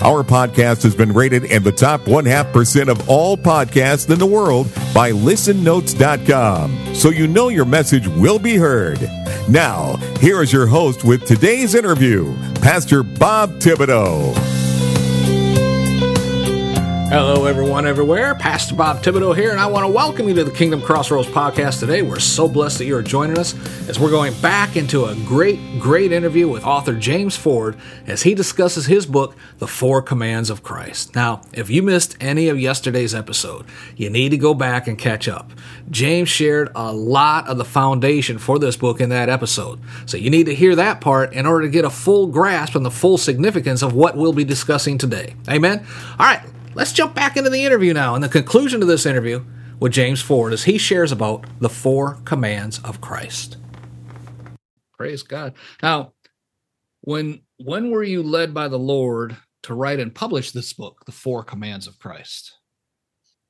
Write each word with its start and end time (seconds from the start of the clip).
Our 0.00 0.22
podcast 0.22 0.84
has 0.84 0.94
been 0.94 1.12
rated 1.12 1.44
in 1.44 1.64
the 1.64 1.72
top 1.72 2.06
one 2.06 2.24
half 2.24 2.52
percent 2.52 2.88
of 2.88 3.08
all 3.08 3.36
podcasts 3.36 4.10
in 4.10 4.18
the 4.18 4.26
world 4.26 4.72
by 4.94 5.10
listennotes.com. 5.10 6.94
So 6.94 7.10
you 7.10 7.26
know 7.26 7.48
your 7.48 7.64
message 7.64 8.06
will 8.06 8.38
be 8.38 8.56
heard. 8.56 9.00
Now, 9.48 9.96
here 10.20 10.40
is 10.42 10.52
your 10.52 10.66
host 10.66 11.02
with 11.04 11.24
today's 11.26 11.74
interview, 11.74 12.36
Pastor 12.60 13.02
Bob 13.02 13.50
Thibodeau. 13.60 14.57
Hello, 17.10 17.46
everyone, 17.46 17.86
everywhere. 17.86 18.34
Pastor 18.34 18.74
Bob 18.74 18.98
Thibodeau 18.98 19.34
here, 19.34 19.50
and 19.50 19.58
I 19.58 19.64
want 19.64 19.86
to 19.86 19.90
welcome 19.90 20.28
you 20.28 20.34
to 20.34 20.44
the 20.44 20.50
Kingdom 20.50 20.82
Crossroads 20.82 21.26
podcast 21.26 21.80
today. 21.80 22.02
We're 22.02 22.18
so 22.18 22.46
blessed 22.46 22.76
that 22.78 22.84
you 22.84 22.94
are 22.98 23.02
joining 23.02 23.38
us 23.38 23.54
as 23.88 23.98
we're 23.98 24.10
going 24.10 24.38
back 24.42 24.76
into 24.76 25.06
a 25.06 25.14
great, 25.24 25.58
great 25.80 26.12
interview 26.12 26.46
with 26.48 26.64
author 26.64 26.92
James 26.92 27.34
Ford 27.34 27.78
as 28.06 28.24
he 28.24 28.34
discusses 28.34 28.84
his 28.84 29.06
book, 29.06 29.34
The 29.56 29.66
Four 29.66 30.02
Commands 30.02 30.50
of 30.50 30.62
Christ. 30.62 31.14
Now, 31.14 31.40
if 31.54 31.70
you 31.70 31.82
missed 31.82 32.14
any 32.20 32.50
of 32.50 32.60
yesterday's 32.60 33.14
episode, 33.14 33.64
you 33.96 34.10
need 34.10 34.28
to 34.28 34.36
go 34.36 34.52
back 34.52 34.86
and 34.86 34.98
catch 34.98 35.28
up. 35.28 35.50
James 35.90 36.28
shared 36.28 36.68
a 36.74 36.92
lot 36.92 37.48
of 37.48 37.56
the 37.56 37.64
foundation 37.64 38.36
for 38.36 38.58
this 38.58 38.76
book 38.76 39.00
in 39.00 39.08
that 39.08 39.30
episode, 39.30 39.80
so 40.04 40.18
you 40.18 40.28
need 40.28 40.44
to 40.44 40.54
hear 40.54 40.76
that 40.76 41.00
part 41.00 41.32
in 41.32 41.46
order 41.46 41.64
to 41.64 41.70
get 41.70 41.86
a 41.86 41.90
full 41.90 42.26
grasp 42.26 42.76
on 42.76 42.82
the 42.82 42.90
full 42.90 43.16
significance 43.16 43.80
of 43.80 43.94
what 43.94 44.14
we'll 44.14 44.34
be 44.34 44.44
discussing 44.44 44.98
today. 44.98 45.34
Amen? 45.48 45.86
All 46.18 46.26
right. 46.26 46.42
Let's 46.78 46.92
jump 46.92 47.12
back 47.12 47.36
into 47.36 47.50
the 47.50 47.64
interview 47.64 47.92
now. 47.92 48.14
And 48.14 48.22
the 48.22 48.28
conclusion 48.28 48.78
to 48.78 48.86
this 48.86 49.04
interview 49.04 49.44
with 49.80 49.90
James 49.90 50.22
Ford 50.22 50.52
as 50.52 50.62
he 50.62 50.78
shares 50.78 51.10
about 51.10 51.44
the 51.58 51.68
four 51.68 52.18
commands 52.24 52.78
of 52.84 53.00
Christ. 53.00 53.56
Praise 54.96 55.24
God. 55.24 55.54
Now, 55.82 56.12
when 57.00 57.40
when 57.56 57.90
were 57.90 58.04
you 58.04 58.22
led 58.22 58.54
by 58.54 58.68
the 58.68 58.78
Lord 58.78 59.36
to 59.64 59.74
write 59.74 59.98
and 59.98 60.14
publish 60.14 60.52
this 60.52 60.72
book, 60.72 61.04
The 61.04 61.10
Four 61.10 61.42
Commands 61.42 61.88
of 61.88 61.98
Christ? 61.98 62.56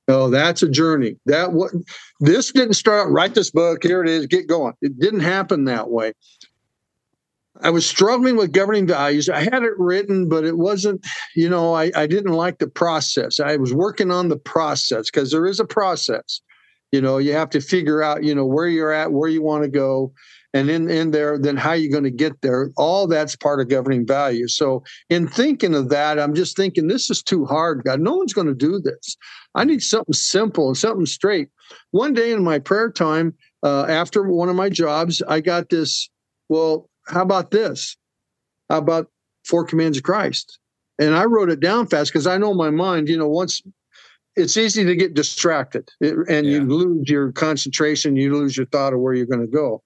Oh, 0.08 0.30
that's 0.30 0.62
a 0.62 0.70
journey. 0.70 1.16
That 1.26 1.52
what 1.52 1.72
this 2.20 2.50
didn't 2.50 2.74
start. 2.74 3.12
Write 3.12 3.34
this 3.34 3.50
book. 3.50 3.82
Here 3.82 4.02
it 4.02 4.08
is. 4.08 4.26
Get 4.26 4.46
going. 4.46 4.72
It 4.80 4.98
didn't 4.98 5.20
happen 5.20 5.64
that 5.64 5.90
way. 5.90 6.14
I 7.62 7.70
was 7.70 7.86
struggling 7.86 8.36
with 8.36 8.52
governing 8.52 8.86
values. 8.86 9.28
I 9.28 9.42
had 9.42 9.62
it 9.62 9.78
written, 9.78 10.28
but 10.28 10.44
it 10.44 10.58
wasn't, 10.58 11.04
you 11.34 11.48
know, 11.48 11.74
I, 11.74 11.90
I 11.94 12.06
didn't 12.06 12.32
like 12.32 12.58
the 12.58 12.68
process. 12.68 13.40
I 13.40 13.56
was 13.56 13.74
working 13.74 14.10
on 14.10 14.28
the 14.28 14.38
process 14.38 15.10
because 15.10 15.30
there 15.30 15.46
is 15.46 15.60
a 15.60 15.64
process. 15.64 16.40
You 16.92 17.00
know, 17.00 17.18
you 17.18 17.32
have 17.32 17.50
to 17.50 17.60
figure 17.60 18.02
out, 18.02 18.24
you 18.24 18.34
know, 18.34 18.46
where 18.46 18.68
you're 18.68 18.92
at, 18.92 19.12
where 19.12 19.28
you 19.28 19.42
want 19.42 19.64
to 19.64 19.68
go, 19.68 20.12
and 20.54 20.70
in, 20.70 20.88
in 20.88 21.10
there, 21.10 21.38
then 21.38 21.56
how 21.56 21.72
you're 21.72 21.92
going 21.92 22.04
to 22.04 22.10
get 22.10 22.40
there. 22.40 22.70
All 22.78 23.06
that's 23.06 23.36
part 23.36 23.60
of 23.60 23.68
governing 23.68 24.06
values. 24.06 24.56
So 24.56 24.82
in 25.10 25.28
thinking 25.28 25.74
of 25.74 25.90
that, 25.90 26.18
I'm 26.18 26.34
just 26.34 26.56
thinking 26.56 26.88
this 26.88 27.10
is 27.10 27.22
too 27.22 27.44
hard, 27.44 27.82
God. 27.84 28.00
No 28.00 28.14
one's 28.14 28.32
going 28.32 28.46
to 28.46 28.54
do 28.54 28.80
this. 28.80 29.16
I 29.54 29.64
need 29.64 29.82
something 29.82 30.14
simple 30.14 30.68
and 30.68 30.76
something 30.76 31.04
straight. 31.06 31.48
One 31.90 32.14
day 32.14 32.32
in 32.32 32.42
my 32.42 32.58
prayer 32.58 32.90
time, 32.90 33.34
uh, 33.62 33.84
after 33.84 34.22
one 34.22 34.48
of 34.48 34.56
my 34.56 34.70
jobs, 34.70 35.20
I 35.28 35.40
got 35.40 35.68
this, 35.68 36.08
well, 36.48 36.87
how 37.08 37.22
about 37.22 37.50
this? 37.50 37.96
How 38.68 38.78
about 38.78 39.10
four 39.44 39.64
commands 39.64 39.98
of 39.98 40.04
Christ? 40.04 40.58
And 40.98 41.14
I 41.14 41.24
wrote 41.24 41.50
it 41.50 41.60
down 41.60 41.86
fast 41.86 42.12
because 42.12 42.26
I 42.26 42.38
know 42.38 42.54
my 42.54 42.70
mind, 42.70 43.08
you 43.08 43.16
know, 43.16 43.28
once 43.28 43.62
it's 44.36 44.56
easy 44.56 44.84
to 44.84 44.96
get 44.96 45.14
distracted 45.14 45.88
and 46.00 46.46
yeah. 46.46 46.52
you 46.52 46.64
lose 46.64 47.08
your 47.08 47.32
concentration, 47.32 48.16
you 48.16 48.32
lose 48.34 48.56
your 48.56 48.66
thought 48.66 48.92
of 48.92 49.00
where 49.00 49.14
you're 49.14 49.26
going 49.26 49.44
to 49.44 49.46
go. 49.46 49.82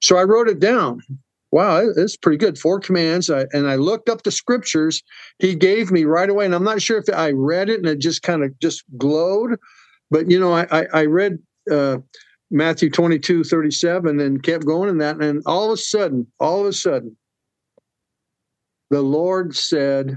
So 0.00 0.16
I 0.16 0.24
wrote 0.24 0.48
it 0.48 0.60
down. 0.60 1.02
Wow, 1.50 1.88
it's 1.96 2.16
pretty 2.16 2.36
good. 2.36 2.58
Four 2.58 2.78
commands. 2.78 3.30
I, 3.30 3.46
and 3.52 3.68
I 3.68 3.76
looked 3.76 4.08
up 4.08 4.22
the 4.22 4.30
scriptures 4.30 5.02
he 5.38 5.54
gave 5.54 5.90
me 5.90 6.04
right 6.04 6.28
away. 6.28 6.44
And 6.44 6.54
I'm 6.54 6.64
not 6.64 6.82
sure 6.82 6.98
if 6.98 7.06
I 7.12 7.30
read 7.30 7.70
it 7.70 7.78
and 7.78 7.86
it 7.86 7.98
just 7.98 8.22
kind 8.22 8.44
of 8.44 8.58
just 8.60 8.84
glowed. 8.98 9.58
But, 10.10 10.30
you 10.30 10.38
know, 10.38 10.52
I, 10.52 10.66
I, 10.70 10.86
I 10.92 11.04
read 11.06 11.38
uh, 11.70 11.98
Matthew 12.50 12.90
22, 12.90 13.44
37, 13.44 14.20
and 14.20 14.42
kept 14.42 14.64
going 14.64 14.88
in 14.88 14.98
that. 14.98 15.20
And 15.20 15.42
all 15.46 15.66
of 15.66 15.72
a 15.72 15.76
sudden, 15.76 16.26
all 16.40 16.62
of 16.62 16.66
a 16.66 16.72
sudden, 16.72 17.16
the 18.90 19.02
Lord 19.02 19.54
said, 19.54 20.16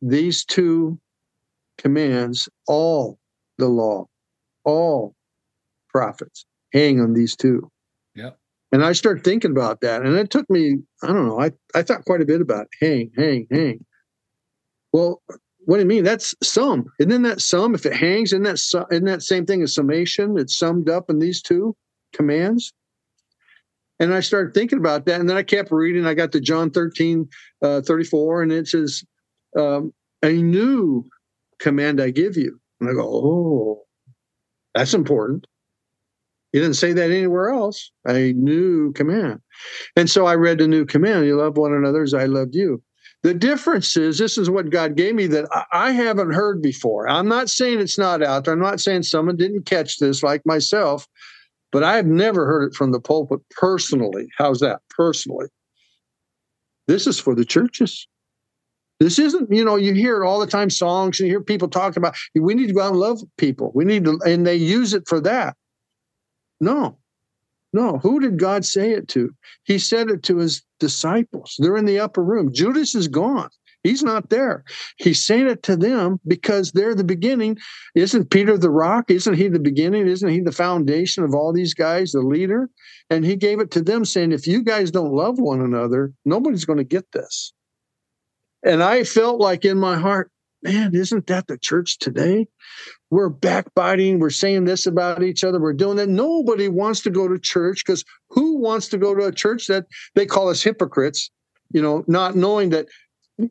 These 0.00 0.44
two 0.44 0.98
commands, 1.78 2.48
all 2.66 3.18
the 3.58 3.68
law, 3.68 4.06
all 4.64 5.14
prophets 5.88 6.44
hang 6.72 7.00
on 7.00 7.12
these 7.12 7.36
two. 7.36 7.70
Yeah. 8.14 8.30
And 8.72 8.84
I 8.84 8.92
started 8.92 9.24
thinking 9.24 9.50
about 9.50 9.82
that. 9.82 10.02
And 10.02 10.16
it 10.16 10.30
took 10.30 10.48
me, 10.48 10.78
I 11.02 11.08
don't 11.08 11.26
know, 11.26 11.40
I, 11.40 11.52
I 11.74 11.82
thought 11.82 12.04
quite 12.04 12.22
a 12.22 12.26
bit 12.26 12.40
about 12.40 12.66
it. 12.80 12.86
hang, 12.86 13.10
hang, 13.16 13.46
hang. 13.50 13.84
Well, 14.92 15.22
what 15.64 15.76
do 15.76 15.82
you 15.82 15.88
mean? 15.88 16.04
That's 16.04 16.34
sum. 16.42 16.86
Isn't 16.98 17.22
that 17.22 17.40
sum? 17.40 17.74
If 17.74 17.86
it 17.86 17.94
hangs, 17.94 18.32
isn't 18.32 18.42
that, 18.44 18.58
su- 18.58 18.84
isn't 18.90 19.04
that 19.04 19.22
same 19.22 19.46
thing 19.46 19.62
as 19.62 19.74
summation? 19.74 20.38
It's 20.38 20.58
summed 20.58 20.88
up 20.88 21.08
in 21.08 21.18
these 21.18 21.42
two 21.42 21.76
commands. 22.12 22.72
And 24.00 24.12
I 24.12 24.20
started 24.20 24.54
thinking 24.54 24.78
about 24.78 25.06
that. 25.06 25.20
And 25.20 25.28
then 25.28 25.36
I 25.36 25.42
kept 25.42 25.70
reading. 25.70 26.06
I 26.06 26.14
got 26.14 26.32
to 26.32 26.40
John 26.40 26.70
13, 26.70 27.28
uh, 27.62 27.82
34, 27.82 28.42
and 28.42 28.52
it 28.52 28.66
says, 28.66 29.04
um, 29.56 29.92
A 30.24 30.32
new 30.32 31.04
command 31.60 32.00
I 32.00 32.10
give 32.10 32.36
you. 32.36 32.58
And 32.80 32.90
I 32.90 32.94
go, 32.94 33.06
Oh, 33.06 33.82
that's 34.74 34.94
important. 34.94 35.46
He 36.52 36.58
didn't 36.58 36.74
say 36.74 36.92
that 36.92 37.10
anywhere 37.10 37.50
else. 37.50 37.92
A 38.06 38.32
new 38.32 38.92
command. 38.92 39.40
And 39.96 40.10
so 40.10 40.26
I 40.26 40.34
read 40.34 40.58
the 40.58 40.66
new 40.66 40.84
command 40.84 41.26
you 41.26 41.36
love 41.36 41.56
one 41.56 41.72
another 41.72 42.02
as 42.02 42.12
I 42.12 42.24
loved 42.24 42.54
you. 42.54 42.82
The 43.22 43.34
difference 43.34 43.96
is 43.96 44.18
this 44.18 44.36
is 44.36 44.50
what 44.50 44.70
God 44.70 44.96
gave 44.96 45.14
me 45.14 45.28
that 45.28 45.46
I 45.72 45.92
haven't 45.92 46.32
heard 46.32 46.60
before. 46.60 47.08
I'm 47.08 47.28
not 47.28 47.48
saying 47.48 47.78
it's 47.78 47.98
not 47.98 48.22
out 48.22 48.44
there. 48.44 48.54
I'm 48.54 48.60
not 48.60 48.80
saying 48.80 49.04
someone 49.04 49.36
didn't 49.36 49.64
catch 49.64 49.98
this 49.98 50.24
like 50.24 50.44
myself, 50.44 51.06
but 51.70 51.84
I've 51.84 52.06
never 52.06 52.46
heard 52.46 52.64
it 52.64 52.74
from 52.74 52.90
the 52.90 53.00
pulpit 53.00 53.40
personally. 53.50 54.26
How's 54.36 54.58
that? 54.60 54.80
Personally. 54.90 55.46
This 56.88 57.06
is 57.06 57.20
for 57.20 57.36
the 57.36 57.44
churches. 57.44 58.08
This 58.98 59.18
isn't, 59.18 59.52
you 59.52 59.64
know, 59.64 59.76
you 59.76 59.94
hear 59.94 60.22
it 60.22 60.26
all 60.26 60.40
the 60.40 60.46
time 60.46 60.70
songs 60.70 61.20
and 61.20 61.28
you 61.28 61.34
hear 61.34 61.40
people 61.40 61.68
talking 61.68 62.00
about 62.00 62.16
we 62.34 62.54
need 62.54 62.68
to 62.68 62.74
go 62.74 62.82
out 62.82 62.90
and 62.90 63.00
love 63.00 63.20
people. 63.36 63.70
We 63.74 63.84
need 63.84 64.04
to, 64.04 64.20
and 64.26 64.46
they 64.46 64.56
use 64.56 64.94
it 64.94 65.04
for 65.08 65.20
that. 65.20 65.56
No, 66.60 66.98
no, 67.72 67.98
who 67.98 68.20
did 68.20 68.38
God 68.38 68.64
say 68.64 68.92
it 68.92 69.08
to? 69.08 69.30
He 69.64 69.78
said 69.78 70.10
it 70.10 70.22
to 70.24 70.38
his 70.38 70.62
disciples. 70.78 71.54
They're 71.58 71.76
in 71.76 71.86
the 71.86 72.00
upper 72.00 72.22
room. 72.22 72.52
Judas 72.52 72.94
is 72.94 73.08
gone. 73.08 73.48
He's 73.82 74.02
not 74.02 74.30
there. 74.30 74.64
He's 74.98 75.24
saying 75.24 75.48
it 75.48 75.62
to 75.64 75.76
them 75.76 76.20
because 76.26 76.70
they're 76.70 76.94
the 76.94 77.02
beginning. 77.02 77.58
Isn't 77.94 78.30
Peter 78.30 78.56
the 78.56 78.70
rock? 78.70 79.10
Isn't 79.10 79.34
he 79.34 79.48
the 79.48 79.58
beginning? 79.58 80.06
Isn't 80.06 80.28
he 80.28 80.40
the 80.40 80.52
foundation 80.52 81.24
of 81.24 81.34
all 81.34 81.52
these 81.52 81.74
guys, 81.74 82.12
the 82.12 82.20
leader? 82.20 82.70
And 83.10 83.24
he 83.24 83.34
gave 83.34 83.58
it 83.58 83.70
to 83.72 83.82
them 83.82 84.04
saying, 84.04 84.32
if 84.32 84.46
you 84.46 84.62
guys 84.62 84.90
don't 84.90 85.12
love 85.12 85.38
one 85.38 85.60
another, 85.60 86.12
nobody's 86.24 86.64
going 86.64 86.78
to 86.78 86.84
get 86.84 87.10
this. 87.12 87.52
And 88.64 88.82
I 88.82 89.02
felt 89.02 89.40
like 89.40 89.64
in 89.64 89.78
my 89.78 89.98
heart, 89.98 90.30
man, 90.62 90.94
isn't 90.94 91.26
that 91.26 91.46
the 91.46 91.58
church 91.58 91.98
today? 91.98 92.46
we're 93.12 93.28
backbiting, 93.28 94.18
we're 94.18 94.30
saying 94.30 94.64
this 94.64 94.86
about 94.86 95.22
each 95.22 95.44
other, 95.44 95.60
we're 95.60 95.74
doing 95.74 95.98
that. 95.98 96.08
Nobody 96.08 96.68
wants 96.68 97.02
to 97.02 97.10
go 97.10 97.28
to 97.28 97.38
church 97.38 97.84
because 97.84 98.06
who 98.30 98.56
wants 98.56 98.88
to 98.88 98.96
go 98.96 99.14
to 99.14 99.26
a 99.26 99.32
church 99.32 99.66
that 99.66 99.84
they 100.14 100.24
call 100.24 100.48
us 100.48 100.62
hypocrites, 100.62 101.30
you 101.72 101.82
know, 101.82 102.04
not 102.08 102.36
knowing 102.36 102.70
that, 102.70 102.86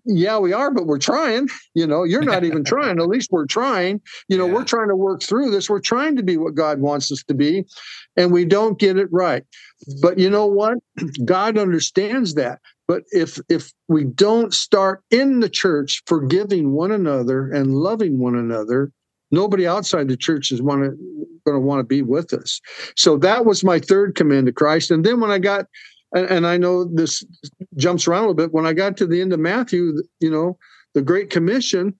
yeah, 0.03 0.39
we 0.39 0.51
are, 0.51 0.71
but 0.71 0.87
we're 0.87 0.97
trying. 0.97 1.47
You 1.75 1.85
know, 1.85 2.03
you're 2.03 2.23
not 2.23 2.43
even 2.43 2.63
trying. 2.63 2.99
At 2.99 3.07
least 3.07 3.29
we're 3.31 3.45
trying. 3.45 4.01
You 4.29 4.37
know, 4.37 4.47
yeah. 4.47 4.53
we're 4.53 4.63
trying 4.63 4.89
to 4.89 4.95
work 4.95 5.21
through 5.21 5.51
this. 5.51 5.69
We're 5.69 5.79
trying 5.79 6.15
to 6.15 6.23
be 6.23 6.37
what 6.37 6.55
God 6.55 6.79
wants 6.79 7.11
us 7.11 7.23
to 7.27 7.35
be, 7.35 7.65
and 8.17 8.31
we 8.31 8.45
don't 8.45 8.79
get 8.79 8.97
it 8.97 9.09
right. 9.11 9.43
But 10.01 10.17
you 10.17 10.29
know 10.29 10.47
what? 10.47 10.79
God 11.25 11.59
understands 11.59 12.33
that. 12.33 12.61
But 12.91 13.03
if 13.13 13.39
if 13.47 13.71
we 13.87 14.03
don't 14.03 14.53
start 14.53 15.01
in 15.11 15.39
the 15.39 15.47
church 15.47 16.03
forgiving 16.07 16.73
one 16.73 16.91
another 16.91 17.49
and 17.49 17.73
loving 17.73 18.19
one 18.19 18.35
another, 18.35 18.91
nobody 19.31 19.65
outside 19.65 20.09
the 20.09 20.17
church 20.17 20.51
is 20.51 20.61
want 20.61 20.83
to 20.83 20.89
going 21.45 21.55
to 21.55 21.65
want 21.65 21.79
to 21.79 21.85
be 21.85 22.01
with 22.01 22.33
us. 22.33 22.59
So 22.97 23.15
that 23.19 23.45
was 23.45 23.63
my 23.63 23.79
third 23.79 24.15
command 24.15 24.47
to 24.47 24.51
Christ. 24.51 24.91
And 24.91 25.05
then 25.05 25.21
when 25.21 25.31
I 25.31 25.39
got, 25.39 25.67
and, 26.13 26.25
and, 26.25 26.45
I 26.45 26.57
know 26.57 26.83
this 26.83 27.23
jumps 27.77 28.09
around 28.09 28.25
a 28.25 28.27
little 28.27 28.33
bit, 28.33 28.53
when 28.53 28.65
I 28.65 28.73
got 28.73 28.97
to 28.97 29.07
the 29.07 29.21
end 29.21 29.31
of 29.31 29.39
Matthew, 29.39 29.93
you 30.19 30.29
know, 30.29 30.57
the 30.93 31.01
Great 31.01 31.29
Commission, 31.29 31.97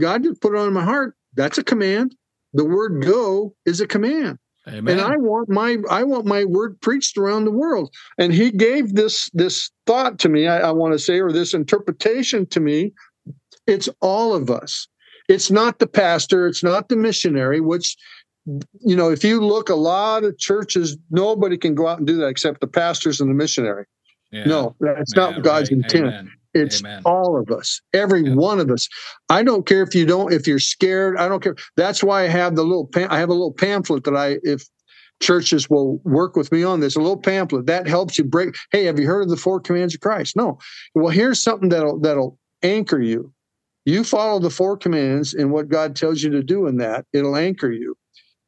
God 0.00 0.22
just 0.22 0.40
put 0.40 0.54
it 0.54 0.58
on 0.58 0.72
my 0.72 0.82
heart. 0.82 1.14
That's 1.34 1.58
a 1.58 1.62
command. 1.62 2.16
The 2.54 2.64
word 2.64 3.04
go 3.04 3.54
is 3.66 3.82
a 3.82 3.86
command. 3.86 4.38
Amen. 4.68 4.98
And 4.98 5.00
I 5.00 5.16
want 5.16 5.48
my 5.48 5.78
I 5.90 6.02
want 6.02 6.26
my 6.26 6.44
word 6.44 6.80
preached 6.80 7.16
around 7.16 7.44
the 7.44 7.52
world. 7.52 7.94
And 8.18 8.32
he 8.32 8.50
gave 8.50 8.94
this 8.94 9.30
this 9.32 9.70
thought 9.86 10.18
to 10.20 10.28
me, 10.28 10.48
I, 10.48 10.68
I 10.68 10.70
want 10.72 10.92
to 10.92 10.98
say, 10.98 11.20
or 11.20 11.32
this 11.32 11.54
interpretation 11.54 12.46
to 12.46 12.60
me. 12.60 12.92
It's 13.66 13.88
all 14.00 14.34
of 14.34 14.50
us. 14.50 14.88
It's 15.28 15.50
not 15.50 15.78
the 15.78 15.86
pastor, 15.86 16.46
it's 16.46 16.62
not 16.62 16.88
the 16.88 16.96
missionary, 16.96 17.60
which 17.60 17.96
you 18.80 18.94
know, 18.94 19.10
if 19.10 19.24
you 19.24 19.40
look, 19.40 19.68
a 19.68 19.74
lot 19.74 20.22
of 20.24 20.38
churches, 20.38 20.96
nobody 21.10 21.58
can 21.58 21.74
go 21.74 21.88
out 21.88 21.98
and 21.98 22.06
do 22.06 22.16
that 22.18 22.28
except 22.28 22.60
the 22.60 22.68
pastors 22.68 23.20
and 23.20 23.28
the 23.28 23.34
missionary. 23.34 23.86
Yeah. 24.30 24.44
No, 24.44 24.76
that's 24.80 25.12
yeah, 25.16 25.30
not 25.30 25.42
God's 25.42 25.70
right. 25.70 25.82
intent. 25.82 26.06
Amen. 26.06 26.32
It's 26.56 26.80
Amen. 26.80 27.02
all 27.04 27.38
of 27.38 27.50
us, 27.50 27.80
every 27.92 28.22
yeah. 28.22 28.34
one 28.34 28.60
of 28.60 28.70
us. 28.70 28.88
I 29.28 29.42
don't 29.42 29.66
care 29.66 29.82
if 29.82 29.94
you 29.94 30.06
don't, 30.06 30.32
if 30.32 30.46
you're 30.46 30.58
scared. 30.58 31.18
I 31.18 31.28
don't 31.28 31.42
care. 31.42 31.56
That's 31.76 32.02
why 32.02 32.24
I 32.24 32.28
have 32.28 32.56
the 32.56 32.64
little. 32.64 32.90
I 32.96 33.18
have 33.18 33.28
a 33.28 33.34
little 33.34 33.52
pamphlet 33.52 34.04
that 34.04 34.16
I, 34.16 34.38
if 34.42 34.64
churches 35.20 35.68
will 35.70 35.98
work 36.04 36.36
with 36.36 36.52
me 36.52 36.62
on 36.62 36.80
this, 36.80 36.96
a 36.96 37.00
little 37.00 37.16
pamphlet 37.16 37.66
that 37.66 37.86
helps 37.86 38.18
you 38.18 38.24
break. 38.24 38.54
Hey, 38.70 38.84
have 38.84 38.98
you 38.98 39.06
heard 39.06 39.22
of 39.22 39.30
the 39.30 39.36
four 39.36 39.60
commands 39.60 39.94
of 39.94 40.00
Christ? 40.00 40.36
No. 40.36 40.58
Well, 40.94 41.08
here's 41.08 41.42
something 41.42 41.68
that'll 41.68 42.00
that'll 42.00 42.38
anchor 42.62 43.00
you. 43.00 43.32
You 43.84 44.02
follow 44.02 44.40
the 44.40 44.50
four 44.50 44.76
commands 44.76 45.32
and 45.32 45.52
what 45.52 45.68
God 45.68 45.94
tells 45.94 46.22
you 46.22 46.30
to 46.30 46.42
do 46.42 46.66
in 46.66 46.78
that, 46.78 47.06
it'll 47.12 47.36
anchor 47.36 47.70
you 47.70 47.96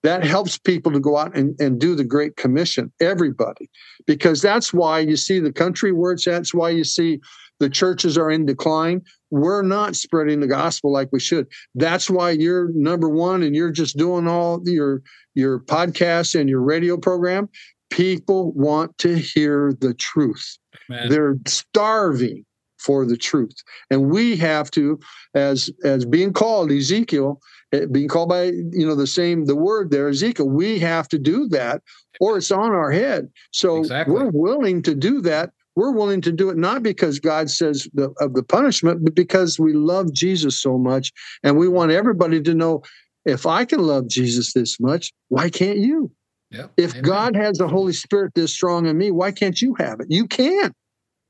that 0.03 0.25
helps 0.25 0.59
people 0.59 0.93
to 0.93 1.01
go 1.01 1.17
out 1.17 1.37
and, 1.37 1.59
and 1.61 1.81
do 1.81 1.95
the 1.95 2.05
great 2.05 2.37
commission 2.37 2.93
everybody 3.01 3.69
because 4.07 4.41
that's 4.41 4.73
why 4.73 5.01
you 5.01 5.17
see 5.17 5.41
the 5.41 5.53
country 5.53 5.93
where 5.93 6.13
it's 6.13 6.27
at 6.27 6.39
that's 6.39 6.55
why 6.55 6.71
you 6.71 6.85
see 6.85 7.21
the 7.61 7.71
churches 7.71 8.17
are 8.17 8.31
in 8.31 8.47
decline 8.47 9.03
we're 9.31 9.63
not 9.63 9.97
spreading 9.97 10.41
the 10.41 10.47
gospel 10.47 10.93
like 10.93 11.11
we 11.13 11.21
should. 11.21 11.47
That's 11.75 12.09
why 12.09 12.31
you're 12.31 12.71
number 12.73 13.09
one 13.09 13.43
and 13.43 13.55
you're 13.55 13.71
just 13.71 13.97
doing 13.97 14.27
all 14.27 14.63
your 14.65 15.03
your 15.35 15.61
podcasts 15.61 16.39
and 16.39 16.49
your 16.49 16.63
radio 16.63 16.97
program. 16.97 17.49
People 17.91 18.53
want 18.53 18.97
to 18.99 19.17
hear 19.17 19.75
the 19.81 19.95
truth. 19.95 20.59
Man. 20.89 21.11
they're 21.11 21.37
starving 21.47 22.45
for 22.79 23.05
the 23.05 23.17
truth. 23.17 23.57
And 23.91 24.11
we 24.11 24.37
have 24.37 24.71
to 24.73 24.99
as 25.35 25.71
as 25.85 26.05
being 26.05 26.33
called 26.33 26.71
ezekiel 26.73 27.41
Eh, 27.73 27.85
being 27.91 28.09
called 28.09 28.31
by 28.31 28.45
you 28.45 28.87
know 28.87 28.95
the 28.95 29.07
same 29.07 29.45
the 29.45 29.57
word 29.57 29.91
there 29.91 30.09
ezekiel 30.09 30.49
we 30.49 30.79
have 30.79 31.07
to 31.07 31.19
do 31.19 31.47
that 31.49 31.83
or 32.19 32.39
it's 32.39 32.51
on 32.51 32.73
our 32.73 32.91
head. 32.91 33.29
So 33.53 33.79
exactly. 33.79 34.15
we're 34.15 34.31
willing 34.31 34.83
to 34.83 34.95
do 34.95 35.21
that 35.21 35.51
we're 35.79 35.93
willing 35.93 36.21
to 36.21 36.33
do 36.33 36.51
it 36.51 36.57
not 36.57 36.83
because 36.83 37.19
god 37.21 37.49
says 37.49 37.89
the, 37.95 38.11
of 38.21 38.35
the 38.35 38.43
punishment 38.43 39.05
but 39.05 39.15
because 39.15 39.59
we 39.59 39.73
love 39.73 40.13
jesus 40.13 40.61
so 40.61 40.77
much 40.77 41.13
and 41.43 41.57
we 41.57 41.69
want 41.69 41.93
everybody 41.93 42.41
to 42.43 42.55
know 42.55 42.83
if 43.25 43.47
i 43.47 43.65
can 43.65 43.81
love 43.81 44.09
jesus 44.09 44.53
this 44.53 44.79
much 44.81 45.13
why 45.29 45.49
can't 45.49 45.79
you 45.79 46.11
yep. 46.51 46.73
if 46.77 46.93
Amen. 46.93 47.03
god 47.03 47.37
has 47.37 47.59
the 47.59 47.69
holy 47.69 47.93
spirit 47.93 48.33
this 48.35 48.53
strong 48.53 48.87
in 48.87 48.99
me 48.99 49.11
why 49.11 49.31
can't 49.31 49.63
you 49.63 49.75
have 49.79 50.01
it 50.01 50.09
you 50.11 50.27
can 50.27 50.75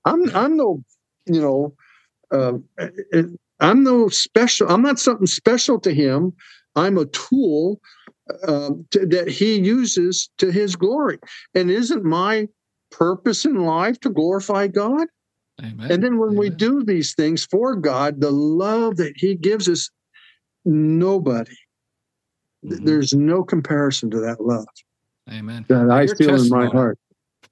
i'm 0.04 0.34
i'm 0.34 0.56
no 0.56 0.82
you 1.26 1.40
know 1.40 1.74
uh, 2.30 2.58
I'm 3.60 3.82
no 3.82 4.08
special. 4.08 4.68
I'm 4.68 4.82
not 4.82 4.98
something 4.98 5.26
special 5.26 5.80
to 5.80 5.92
him. 5.92 6.32
I'm 6.76 6.98
a 6.98 7.06
tool 7.06 7.80
um, 8.46 8.86
to, 8.90 9.06
that 9.06 9.28
he 9.28 9.58
uses 9.58 10.30
to 10.38 10.50
his 10.52 10.76
glory. 10.76 11.18
And 11.54 11.70
isn't 11.70 12.04
my 12.04 12.48
purpose 12.90 13.44
in 13.44 13.56
life 13.64 14.00
to 14.00 14.10
glorify 14.10 14.66
God? 14.66 15.06
Amen. 15.60 15.90
And 15.90 16.02
then 16.02 16.18
when 16.18 16.30
Amen. 16.30 16.38
we 16.38 16.50
do 16.50 16.84
these 16.84 17.14
things 17.14 17.44
for 17.44 17.74
God, 17.74 18.20
the 18.20 18.30
love 18.30 18.96
that 18.96 19.14
he 19.16 19.34
gives 19.34 19.68
us, 19.68 19.90
nobody, 20.64 21.56
mm-hmm. 22.64 22.84
there's 22.84 23.12
no 23.12 23.42
comparison 23.42 24.10
to 24.10 24.20
that 24.20 24.40
love. 24.40 24.66
Amen. 25.30 25.64
That 25.68 25.90
I 25.90 26.06
feel 26.06 26.40
in 26.40 26.48
my 26.48 26.66
heart. 26.66 26.98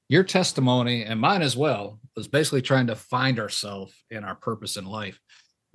Your 0.09 0.23
testimony 0.23 1.05
and 1.05 1.21
mine 1.21 1.43
as 1.43 1.56
well 1.56 1.99
was 2.17 2.29
basically 2.29 2.62
trying 2.62 2.87
to 2.87 2.94
find 2.94 3.41
ourselves 3.41 3.93
in 4.11 4.25
our 4.25 4.37
purpose 4.37 4.77
in 4.77 4.87
life 4.87 5.21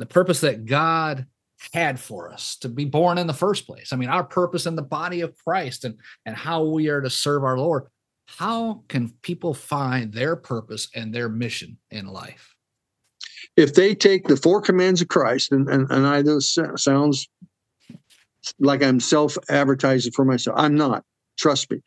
the 0.01 0.05
purpose 0.07 0.41
that 0.41 0.65
God 0.65 1.27
had 1.73 1.99
for 1.99 2.33
us 2.33 2.57
to 2.57 2.69
be 2.69 2.85
born 2.85 3.19
in 3.19 3.27
the 3.27 3.33
first 3.33 3.67
place. 3.67 3.93
I 3.93 3.95
mean, 3.95 4.09
our 4.09 4.23
purpose 4.23 4.65
in 4.65 4.75
the 4.75 4.81
body 4.81 5.21
of 5.21 5.35
Christ 5.35 5.85
and, 5.85 5.99
and 6.25 6.35
how 6.35 6.63
we 6.63 6.89
are 6.89 7.01
to 7.01 7.09
serve 7.09 7.43
our 7.43 7.57
Lord. 7.57 7.85
How 8.37 8.83
can 8.87 9.09
people 9.21 9.53
find 9.53 10.13
their 10.13 10.35
purpose 10.35 10.89
and 10.95 11.13
their 11.13 11.29
mission 11.29 11.77
in 11.89 12.07
life? 12.07 12.55
If 13.57 13.73
they 13.73 13.95
take 13.95 14.27
the 14.27 14.37
four 14.37 14.61
commands 14.61 15.01
of 15.01 15.07
Christ, 15.07 15.51
and, 15.51 15.67
and, 15.67 15.89
and 15.91 16.07
I 16.07 16.21
those 16.21 16.57
sounds 16.75 17.27
like 18.59 18.83
I'm 18.83 18.99
self 18.99 19.37
advertising 19.49 20.11
for 20.13 20.25
myself. 20.25 20.55
I'm 20.59 20.75
not. 20.75 21.03
Trust 21.37 21.71
me. 21.71 21.81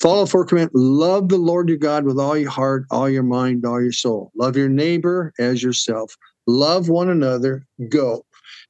Follow 0.00 0.26
four 0.26 0.44
commands. 0.44 0.72
Love 0.74 1.28
the 1.28 1.38
Lord 1.38 1.68
your 1.68 1.78
God 1.78 2.04
with 2.04 2.18
all 2.18 2.36
your 2.36 2.50
heart, 2.50 2.84
all 2.90 3.08
your 3.08 3.22
mind, 3.22 3.64
all 3.64 3.80
your 3.80 3.92
soul. 3.92 4.30
Love 4.36 4.56
your 4.56 4.68
neighbor 4.68 5.32
as 5.38 5.62
yourself 5.62 6.16
love 6.46 6.88
one 6.88 7.08
another, 7.08 7.66
go. 7.88 8.24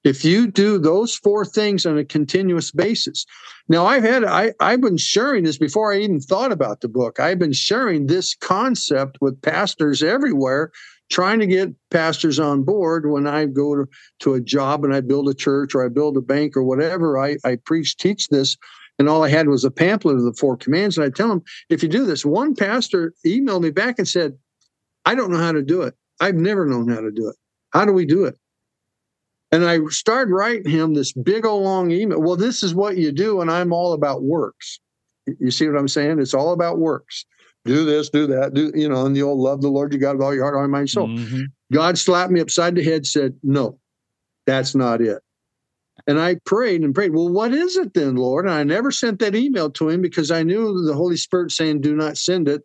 If 0.05 0.25
you 0.25 0.47
do 0.47 0.79
those 0.79 1.15
four 1.17 1.45
things 1.45 1.87
on 1.87 1.99
a 1.99 2.05
continuous 2.05 2.71
basis. 2.71 3.27
Now 3.69 3.87
I've 3.87 4.03
had 4.03 4.25
I, 4.25 4.53
I've 4.61 4.81
been 4.81 4.97
sharing 4.97 5.45
this 5.45 5.59
before 5.59 5.93
I 5.93 5.99
even 5.99 6.21
thought 6.21 6.53
about 6.53 6.81
the 6.81 6.89
book. 6.89 7.19
I've 7.19 7.39
been 7.39 7.53
sharing 7.53 8.07
this 8.07 8.35
concept 8.35 9.19
with 9.21 9.43
pastors 9.43 10.03
everywhere, 10.03 10.71
trying 11.11 11.41
to 11.41 11.47
get 11.47 11.75
pastors 11.91 12.39
on 12.39 12.63
board 12.63 13.11
when 13.11 13.27
I 13.27 13.47
go 13.47 13.75
to, 13.77 13.89
to 14.21 14.35
a 14.35 14.41
job 14.41 14.85
and 14.85 14.95
I 14.95 15.01
build 15.01 15.29
a 15.29 15.35
church 15.35 15.75
or 15.75 15.85
I 15.85 15.89
build 15.89 16.17
a 16.17 16.23
bank 16.23 16.57
or 16.57 16.63
whatever. 16.63 17.19
I, 17.19 17.37
I 17.45 17.57
preach, 17.57 17.97
teach 17.97 18.29
this 18.29 18.57
and 18.99 19.09
all 19.09 19.25
I 19.25 19.29
had 19.29 19.49
was 19.49 19.65
a 19.65 19.71
pamphlet 19.71 20.17
of 20.17 20.23
the 20.23 20.33
four 20.33 20.57
commands. 20.57 20.97
And 20.97 21.07
I 21.07 21.11
tell 21.11 21.29
them, 21.29 21.43
if 21.69 21.83
you 21.83 21.89
do 21.89 22.07
this, 22.07 22.25
one 22.25 22.55
pastor 22.55 23.13
emailed 23.27 23.63
me 23.63 23.71
back 23.71 23.99
and 23.99 24.09
said, 24.09 24.37
I 25.05 25.15
don't 25.15 25.31
know 25.31 25.39
how 25.39 25.53
to 25.53 25.63
do 25.63 25.83
it. 25.83 25.95
I've 26.21 26.35
never 26.35 26.67
known 26.67 26.89
how 26.89 27.01
to 27.01 27.11
do 27.11 27.29
it. 27.29 27.37
How 27.73 27.85
do 27.85 27.93
we 27.93 28.07
do 28.07 28.25
it? 28.25 28.37
And 29.57 29.65
I 29.65 29.79
started 29.89 30.35
writing 30.35 30.71
him 30.71 30.93
this 30.93 31.15
big 31.15 31.47
old 31.47 31.65
long 31.65 31.91
email. 31.91 32.21
Well, 32.21 32.37
this 32.37 32.63
is 32.63 32.75
what 32.75 32.99
you 32.99 33.11
do, 33.11 33.41
and 33.41 33.51
I'm 33.51 33.73
all 33.73 33.95
about 33.95 34.23
works. 34.23 34.79
You 35.41 35.51
see 35.51 35.67
what 35.67 35.79
I'm 35.79 35.89
saying? 35.89 36.19
It's 36.19 36.35
all 36.35 36.53
about 36.53 36.79
works. 36.79 37.25
Do 37.65 37.87
this, 37.87 38.11
do 38.11 38.27
that, 38.27 38.53
do 38.53 38.71
you 38.75 38.87
know? 38.87 39.07
And 39.07 39.17
you'll 39.17 39.43
love 39.43 39.63
the 39.63 39.71
Lord 39.71 39.95
your 39.95 40.01
God 40.01 40.17
with 40.17 40.25
all 40.27 40.35
your 40.35 40.45
heart, 40.45 40.57
all 40.57 40.61
your 40.61 40.69
mind, 40.69 40.91
soul. 40.91 41.09
Mm-hmm. 41.09 41.45
God 41.73 41.97
slapped 41.97 42.31
me 42.31 42.41
upside 42.41 42.75
the 42.75 42.85
head, 42.85 43.07
said, 43.07 43.35
"No, 43.43 43.79
that's 44.45 44.75
not 44.75 45.01
it." 45.01 45.23
And 46.07 46.21
I 46.21 46.37
prayed 46.45 46.83
and 46.83 46.95
prayed. 46.95 47.15
Well, 47.15 47.31
what 47.31 47.55
is 47.55 47.79
it 47.79 47.95
then, 47.95 48.17
Lord? 48.17 48.45
And 48.45 48.53
I 48.53 48.63
never 48.63 48.91
sent 48.91 49.21
that 49.21 49.35
email 49.35 49.71
to 49.71 49.89
him 49.89 50.03
because 50.03 50.31
I 50.31 50.43
knew 50.43 50.85
the 50.85 50.93
Holy 50.93 51.17
Spirit 51.17 51.51
saying, 51.51 51.81
"Do 51.81 51.97
not 51.97 52.19
send 52.19 52.47
it." 52.47 52.63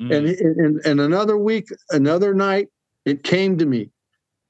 Mm. 0.00 0.14
And, 0.14 0.28
and 0.28 0.80
and 0.86 1.00
another 1.00 1.36
week, 1.36 1.66
another 1.90 2.32
night, 2.32 2.68
it 3.04 3.24
came 3.24 3.58
to 3.58 3.66
me 3.66 3.90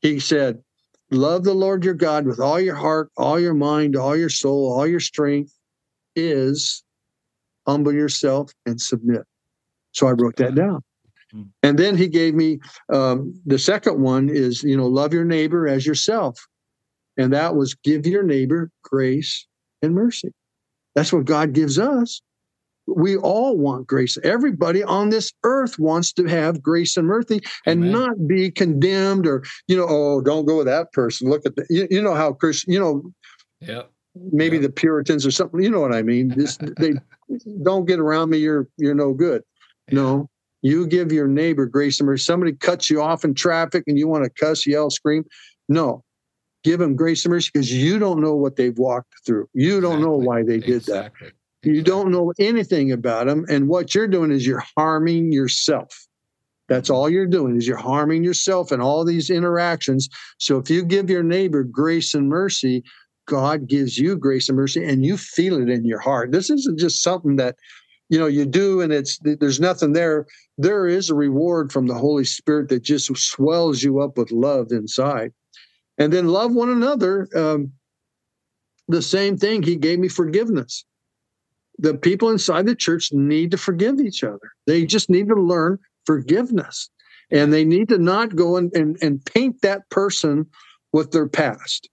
he 0.01 0.21
said, 0.21 0.63
Love 1.11 1.45
the 1.45 1.55
Lord 1.55 1.85
your 1.85 1.95
God 1.95 2.27
with 2.27 2.39
all 2.39 2.61
your 2.61 2.75
heart, 2.75 3.11
all 3.17 3.41
your 3.41 3.55
mind, 3.55 3.97
all 3.97 4.17
your 4.17 4.29
soul, 4.29 4.73
all 4.73 4.87
your 4.87 5.01
strength, 5.01 5.53
is 6.15 6.83
humble 7.67 7.95
yourself 7.95 8.53
and 8.67 8.81
submit. 8.81 9.23
So 9.93 10.07
I 10.07 10.13
wrote 10.13 10.37
that 10.37 10.55
down. 10.55 10.83
Hmm. 11.33 11.43
And 11.63 11.79
then 11.79 11.97
he 11.97 12.09
gave 12.09 12.35
me 12.35 12.61
um, 12.93 13.41
the 13.47 13.59
second 13.59 14.01
one 14.01 14.29
is, 14.29 14.63
you 14.63 14.77
know, 14.77 14.87
love 14.87 15.13
your 15.13 15.25
neighbor 15.25 15.67
as 15.67 15.87
yourself. 15.87 16.47
And 17.17 17.33
that 17.33 17.57
was 17.57 17.75
give 17.75 18.07
your 18.07 18.23
neighbor 18.23 18.71
grace 18.83 19.47
and 19.83 19.95
mercy. 19.95 20.33
That's 20.95 21.13
what 21.13 21.25
God 21.25 21.53
gives 21.53 21.79
us 21.79 22.23
we 22.97 23.17
all 23.17 23.57
want 23.57 23.87
grace. 23.87 24.19
Everybody 24.25 24.83
on 24.83 25.11
this 25.11 25.33
earth 25.45 25.79
wants 25.79 26.13
to 26.15 26.25
have 26.27 26.63
grace 26.63 26.97
and 26.97 27.07
mercy 27.07 27.41
and 27.67 27.85
Amen. 27.85 27.93
not 27.93 28.27
be 28.27 28.51
condemned 28.51 29.27
or, 29.27 29.45
you 29.67 29.77
know, 29.77 29.87
oh, 29.89 30.21
don't 30.21 30.47
go 30.47 30.59
with 30.59 30.67
that 30.67 30.93
person. 30.93 31.29
Look 31.29 31.45
at 31.47 31.57
the, 31.57 31.67
you, 31.69 31.87
you 31.91 32.03
know 32.03 32.15
how 32.15 32.33
Christian, 32.33 32.73
you 32.73 32.81
know, 32.81 33.03
yeah, 33.61 33.83
maybe 34.33 34.57
yep. 34.57 34.63
the 34.63 34.71
Puritans 34.71 35.27
or 35.27 35.31
something, 35.31 35.63
you 35.63 35.71
know 35.71 35.81
what 35.81 35.95
I 35.95 36.03
mean? 36.03 36.29
This, 36.29 36.59
they 36.79 36.93
don't 37.63 37.85
get 37.85 37.99
around 37.99 38.31
me. 38.31 38.39
You're, 38.39 38.69
you're 38.77 38.95
no 38.95 39.13
good. 39.13 39.43
Yeah. 39.89 39.95
No, 39.97 40.31
you 40.63 40.87
give 40.87 41.13
your 41.13 41.29
neighbor 41.29 41.67
grace 41.67 42.01
and 42.01 42.07
mercy. 42.07 42.25
Somebody 42.25 42.53
cuts 42.53 42.91
you 42.91 43.03
off 43.03 43.25
in 43.25 43.35
traffic 43.35 43.85
and 43.87 43.99
you 43.99 44.09
want 44.09 44.25
to 44.25 44.31
cuss, 44.31 44.67
yell, 44.67 44.91
scream. 44.91 45.25
No, 45.69 46.05
give 46.65 46.81
them 46.81 46.97
grace 46.97 47.25
and 47.25 47.33
mercy 47.33 47.51
because 47.53 47.73
you 47.73 47.99
don't 47.99 48.21
know 48.21 48.35
what 48.35 48.57
they've 48.57 48.79
walked 48.79 49.15
through. 49.27 49.49
You 49.53 49.81
don't 49.81 50.01
know 50.01 50.17
why 50.17 50.43
they 50.43 50.59
did 50.59 50.77
exactly. 50.77 51.29
that. 51.29 51.35
You 51.63 51.83
don't 51.83 52.11
know 52.11 52.33
anything 52.39 52.93
about 52.93 53.27
them. 53.27 53.45
And 53.49 53.69
what 53.69 53.95
you're 53.95 54.09
doing 54.09 54.31
is 54.31 54.47
you're 54.47 54.65
harming 54.77 55.33
yourself. 55.33 56.07
That's 56.69 56.91
all 56.91 57.09
you're 57.09 57.27
doing 57.27 57.57
is 57.57 57.67
you're 57.67 57.77
harming 57.77 58.25
yourself 58.25 58.71
in 58.73 58.81
all 58.81 59.05
these 59.05 59.31
interactions. 59.31 60.09
So 60.39 60.59
if 60.59 60.69
you 60.71 60.85
give 60.85 61.11
your 61.11 61.23
neighbor 61.23 61.65
grace 61.65 62.15
and 62.15 62.29
mercy, 62.29 62.85
God 63.27 63.67
gives 63.67 63.99
you 63.99 64.17
grace 64.17 64.49
and 64.49 64.57
mercy 64.57 64.85
and 64.85 65.05
you 65.05 65.17
feel 65.17 65.61
it 65.61 65.71
in 65.71 65.85
your 65.85 65.99
heart. 65.99 66.31
This 66.31 66.51
isn't 66.51 66.79
just 66.79 67.03
something 67.03 67.37
that 67.37 67.57
you 68.11 68.19
know 68.19 68.27
you 68.27 68.47
do 68.47 68.81
and 68.81 68.93
it's 68.93 69.19
there's 69.23 69.61
nothing 69.61 69.93
there. 69.93 70.27
There 70.59 70.87
is 70.87 71.11
a 71.11 71.15
reward 71.15 71.73
from 71.73 71.87
the 71.87 71.95
Holy 71.95 72.25
Spirit 72.25 72.69
that 72.69 72.83
just 72.83 73.15
swells 73.17 73.83
you 73.83 74.01
up 74.01 74.17
with 74.17 74.31
love 74.31 74.71
inside. 74.71 75.33
And 75.99 76.13
then 76.13 76.29
love 76.29 76.55
one 76.55 76.71
another. 76.71 77.29
Um, 77.35 77.73
the 78.87 79.03
same 79.03 79.37
thing. 79.37 79.63
He 79.63 79.77
gave 79.77 79.99
me 79.99 80.09
forgiveness 80.09 80.85
the 81.79 81.95
people 81.95 82.31
inside 82.31 82.67
the 82.67 82.75
church 82.75 83.13
need 83.13 83.51
to 83.53 83.59
forgive 83.59 84.01
each 84.01 84.25
other. 84.25 84.53
They 84.67 84.85
just 84.85 85.09
need 85.09 85.29
to 85.29 85.35
learn 85.35 85.79
forgiveness. 86.07 86.91
And 87.31 87.53
they 87.53 87.65
need 87.65 87.89
to 87.91 87.99
not 87.99 88.35
go 88.35 88.57
and, 88.57 88.75
and, 88.75 88.97
and 89.03 89.25
paint 89.25 89.61
that 89.63 89.89
person 89.91 90.47
with 90.93 91.13
their 91.13 91.29
past. 91.29 91.89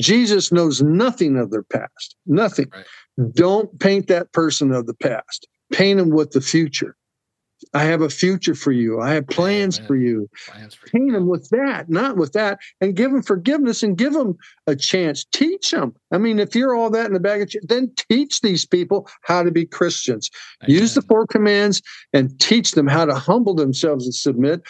Jesus 0.00 0.50
knows 0.52 0.80
nothing 0.80 1.36
of 1.36 1.50
their 1.50 1.64
past, 1.64 2.16
nothing. 2.26 2.68
Right. 2.72 3.32
Don't 3.34 3.78
paint 3.80 4.06
that 4.06 4.32
person 4.32 4.72
of 4.72 4.86
the 4.86 4.94
past. 4.94 5.46
Paint 5.72 5.98
them 5.98 6.10
with 6.10 6.30
the 6.30 6.40
future. 6.40 6.96
I 7.74 7.84
have 7.84 8.00
a 8.00 8.08
future 8.08 8.54
for 8.54 8.72
you. 8.72 9.00
I 9.00 9.14
have 9.14 9.26
plans 9.26 9.78
for 9.78 9.96
you. 9.96 10.28
Plans 10.48 10.74
for 10.74 10.86
Paint 10.86 11.08
you. 11.08 11.12
them 11.12 11.28
with 11.28 11.48
that, 11.50 11.88
not 11.88 12.16
with 12.16 12.32
that, 12.32 12.58
and 12.80 12.96
give 12.96 13.12
them 13.12 13.22
forgiveness 13.22 13.82
and 13.82 13.96
give 13.96 14.12
them 14.12 14.36
a 14.66 14.74
chance. 14.74 15.24
Teach 15.24 15.70
them. 15.70 15.94
I 16.12 16.18
mean, 16.18 16.38
if 16.38 16.54
you're 16.54 16.74
all 16.74 16.90
that 16.90 17.06
in 17.06 17.12
the 17.12 17.20
bag 17.20 17.42
of 17.42 17.52
then 17.68 17.92
teach 18.10 18.40
these 18.40 18.66
people 18.66 19.08
how 19.22 19.42
to 19.42 19.50
be 19.50 19.66
Christians. 19.66 20.30
Amen. 20.62 20.76
Use 20.76 20.94
the 20.94 21.02
four 21.02 21.26
commands 21.26 21.82
and 22.12 22.38
teach 22.40 22.72
them 22.72 22.86
how 22.86 23.04
to 23.04 23.14
humble 23.14 23.54
themselves 23.54 24.04
and 24.04 24.14
submit 24.14 24.62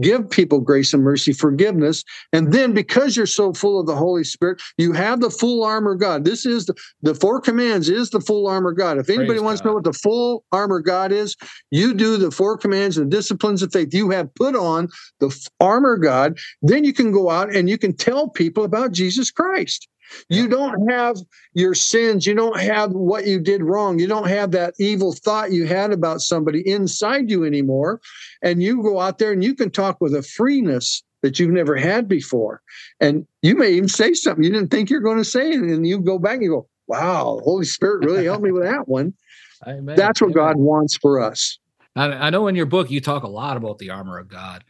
give 0.00 0.28
people 0.30 0.60
grace 0.60 0.92
and 0.94 1.02
mercy, 1.02 1.32
forgiveness. 1.32 2.04
And 2.32 2.52
then 2.52 2.72
because 2.72 3.16
you're 3.16 3.26
so 3.26 3.52
full 3.52 3.80
of 3.80 3.86
the 3.86 3.96
Holy 3.96 4.24
Spirit, 4.24 4.60
you 4.76 4.92
have 4.92 5.20
the 5.20 5.30
full 5.30 5.64
armor 5.64 5.92
of 5.92 6.00
God. 6.00 6.24
This 6.24 6.46
is 6.46 6.66
the, 6.66 6.74
the 7.02 7.14
four 7.14 7.40
commands 7.40 7.88
is 7.88 8.10
the 8.10 8.20
full 8.20 8.46
armor 8.46 8.70
of 8.70 8.78
God. 8.78 8.98
If 8.98 9.08
anybody 9.08 9.28
Praise 9.28 9.42
wants 9.42 9.60
God. 9.60 9.64
to 9.64 9.68
know 9.68 9.74
what 9.74 9.84
the 9.84 9.92
full 9.92 10.44
armor 10.52 10.78
of 10.78 10.84
God 10.84 11.12
is, 11.12 11.36
you 11.70 11.94
do 11.94 12.16
the 12.16 12.30
four 12.30 12.56
commands 12.56 12.98
and 12.98 13.10
disciplines 13.10 13.62
of 13.62 13.72
faith. 13.72 13.92
You 13.92 14.10
have 14.10 14.34
put 14.34 14.54
on 14.54 14.88
the 15.20 15.48
armor 15.60 15.94
of 15.94 16.02
God. 16.02 16.38
Then 16.62 16.84
you 16.84 16.92
can 16.92 17.12
go 17.12 17.30
out 17.30 17.54
and 17.54 17.68
you 17.68 17.78
can 17.78 17.94
tell 17.94 18.28
people 18.28 18.64
about 18.64 18.92
Jesus 18.92 19.30
Christ. 19.30 19.88
You 20.28 20.48
don't 20.48 20.90
have 20.90 21.16
your 21.54 21.74
sins. 21.74 22.26
You 22.26 22.34
don't 22.34 22.58
have 22.60 22.92
what 22.92 23.26
you 23.26 23.40
did 23.40 23.62
wrong. 23.62 23.98
You 23.98 24.06
don't 24.06 24.28
have 24.28 24.50
that 24.52 24.74
evil 24.78 25.12
thought 25.12 25.52
you 25.52 25.66
had 25.66 25.92
about 25.92 26.20
somebody 26.20 26.68
inside 26.68 27.30
you 27.30 27.44
anymore. 27.44 28.00
And 28.42 28.62
you 28.62 28.82
go 28.82 29.00
out 29.00 29.18
there 29.18 29.32
and 29.32 29.42
you 29.42 29.54
can 29.54 29.70
talk 29.70 30.00
with 30.00 30.14
a 30.14 30.22
freeness 30.22 31.02
that 31.22 31.38
you've 31.38 31.50
never 31.50 31.76
had 31.76 32.08
before. 32.08 32.62
And 33.00 33.26
you 33.42 33.56
may 33.56 33.72
even 33.72 33.88
say 33.88 34.14
something 34.14 34.44
you 34.44 34.52
didn't 34.52 34.70
think 34.70 34.90
you're 34.90 35.00
going 35.00 35.18
to 35.18 35.24
say. 35.24 35.52
And 35.52 35.70
then 35.70 35.84
you 35.84 35.98
go 36.00 36.18
back 36.18 36.34
and 36.34 36.44
you 36.44 36.50
go, 36.50 36.68
wow, 36.86 37.36
the 37.38 37.44
Holy 37.44 37.64
Spirit 37.64 38.04
really 38.04 38.24
helped 38.24 38.42
me 38.42 38.52
with 38.52 38.64
that 38.64 38.88
one. 38.88 39.14
Amen. 39.66 39.96
That's 39.96 40.20
what 40.20 40.30
Amen. 40.30 40.36
God 40.36 40.56
wants 40.56 40.96
for 40.96 41.20
us. 41.20 41.58
I 41.96 42.30
know 42.30 42.46
in 42.46 42.54
your 42.54 42.66
book 42.66 42.92
you 42.92 43.00
talk 43.00 43.24
a 43.24 43.28
lot 43.28 43.56
about 43.56 43.78
the 43.78 43.90
armor 43.90 44.18
of 44.18 44.28
God. 44.28 44.62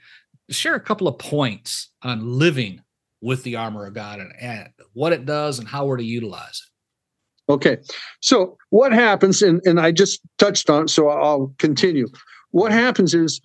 Share 0.49 0.75
a 0.75 0.81
couple 0.81 1.07
of 1.07 1.19
points 1.19 1.91
on 2.01 2.39
living 2.39 2.81
with 3.21 3.43
the 3.43 3.57
armor 3.57 3.87
of 3.87 3.95
God 3.95 4.21
and, 4.21 4.33
and 4.41 4.69
what 4.93 5.13
it 5.13 5.27
does 5.27 5.59
and 5.59 5.69
how 5.69 5.87
we're 5.87 5.97
to 5.97 6.05
utilize 6.05 6.63
it. 6.65 7.53
Okay. 7.53 7.79
So 8.21 8.57
what 8.71 8.93
happens, 8.93 9.43
and, 9.43 9.61
and 9.65 9.81
I 9.81 9.91
just 9.91 10.21
touched 10.39 10.69
on 10.69 10.87
so 10.89 11.09
I'll 11.09 11.53
continue. 11.59 12.07
What 12.51 12.73
happens 12.73 13.15
is 13.15 13.41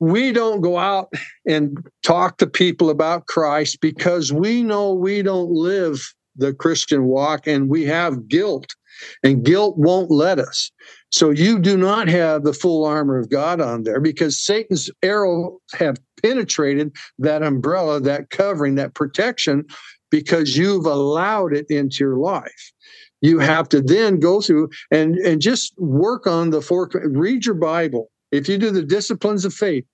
we 0.00 0.32
don't 0.32 0.60
go 0.60 0.78
out 0.78 1.12
and 1.46 1.78
talk 2.02 2.38
to 2.38 2.46
people 2.46 2.90
about 2.90 3.26
Christ 3.26 3.80
because 3.80 4.32
we 4.32 4.62
know 4.62 4.92
we 4.92 5.22
don't 5.22 5.50
live 5.50 6.14
the 6.36 6.52
Christian 6.52 7.04
walk 7.04 7.46
and 7.46 7.68
we 7.68 7.84
have 7.84 8.28
guilt, 8.28 8.74
and 9.22 9.44
guilt 9.44 9.76
won't 9.76 10.10
let 10.10 10.38
us. 10.38 10.70
So 11.10 11.30
you 11.30 11.58
do 11.58 11.76
not 11.76 12.08
have 12.08 12.44
the 12.44 12.52
full 12.52 12.84
armor 12.84 13.18
of 13.18 13.30
God 13.30 13.60
on 13.60 13.84
there 13.84 14.00
because 14.00 14.40
Satan's 14.40 14.90
arrows 15.02 15.58
have 15.72 15.96
penetrated 16.22 16.94
that 17.18 17.42
umbrella, 17.42 18.00
that 18.00 18.30
covering, 18.30 18.74
that 18.76 18.94
protection, 18.94 19.64
because 20.10 20.56
you've 20.56 20.86
allowed 20.86 21.54
it 21.54 21.66
into 21.68 21.98
your 22.00 22.16
life. 22.16 22.72
You 23.20 23.38
have 23.38 23.68
to 23.70 23.80
then 23.80 24.20
go 24.20 24.40
through 24.40 24.70
and, 24.90 25.16
and 25.16 25.40
just 25.40 25.72
work 25.78 26.26
on 26.26 26.50
the 26.50 26.60
four, 26.60 26.90
read 26.92 27.46
your 27.46 27.54
Bible. 27.54 28.10
If 28.32 28.48
you 28.48 28.58
do 28.58 28.70
the 28.70 28.82
disciplines 28.82 29.44
of 29.44 29.54
faith, 29.54 29.84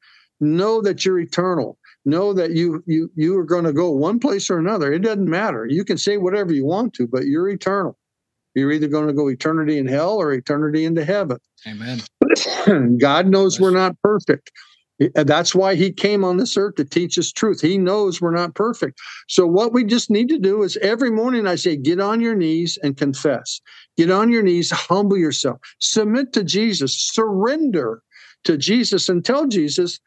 know 0.41 0.81
that 0.83 1.05
you're 1.05 1.21
eternal. 1.21 1.79
Know 2.07 2.33
that 2.33 2.53
you 2.53 2.83
you 2.87 3.11
you 3.15 3.39
are 3.39 3.45
going 3.45 3.65
to 3.65 3.75
go 3.75 3.91
one 3.91 4.19
place 4.19 4.49
or 4.49 4.59
another. 4.59 4.91
It 4.91 5.03
doesn't 5.03 5.29
matter. 5.29 5.67
You 5.69 5.85
can 5.85 5.99
say 5.99 6.17
whatever 6.17 6.53
you 6.53 6.65
want 6.65 6.95
to, 6.95 7.07
but 7.07 7.27
you're 7.27 7.51
eternal. 7.51 7.99
You're 8.61 8.73
either 8.73 8.89
going 8.89 9.07
to 9.07 9.13
go 9.13 9.29
eternity 9.29 9.79
in 9.79 9.87
hell 9.87 10.17
or 10.17 10.33
eternity 10.33 10.85
into 10.85 11.05
heaven. 11.05 11.39
Amen. 11.67 12.01
God 12.99 13.27
knows 13.27 13.59
we're 13.59 13.71
not 13.71 13.97
perfect. 14.03 14.51
Uh, 15.17 15.25
that's 15.25 15.55
why 15.55 15.75
he 15.75 15.91
came 15.91 16.25
on 16.25 16.37
this 16.37 16.57
earth 16.57 16.75
to 16.75 16.85
teach 16.85 17.19
us 17.19 17.33
truth. 17.33 17.61
He 17.61 17.79
knows 17.79 18.21
we're 18.21 18.35
not 18.35 18.55
perfect. 18.55 19.01
So, 19.29 19.47
what 19.47 19.73
we 19.73 19.85
just 19.85 20.11
need 20.11 20.29
to 20.29 20.39
do 20.39 20.63
is 20.63 20.77
every 20.79 21.11
morning 21.11 21.47
I 21.47 21.55
say, 21.55 21.77
get 21.77 22.01
on 22.01 22.21
your 22.21 22.35
knees 22.35 22.79
and 22.83 22.97
confess. 22.97 23.61
Get 23.97 24.11
on 24.11 24.31
your 24.31 24.43
knees, 24.43 24.71
humble 24.71 25.17
yourself, 25.17 25.59
submit 25.79 26.33
to 26.35 26.45
Jesus, 26.45 26.95
surrender 26.95 28.03
to 28.45 28.57
Jesus, 28.57 29.09
and 29.09 29.25
tell 29.25 29.47
Jesus, 29.47 30.01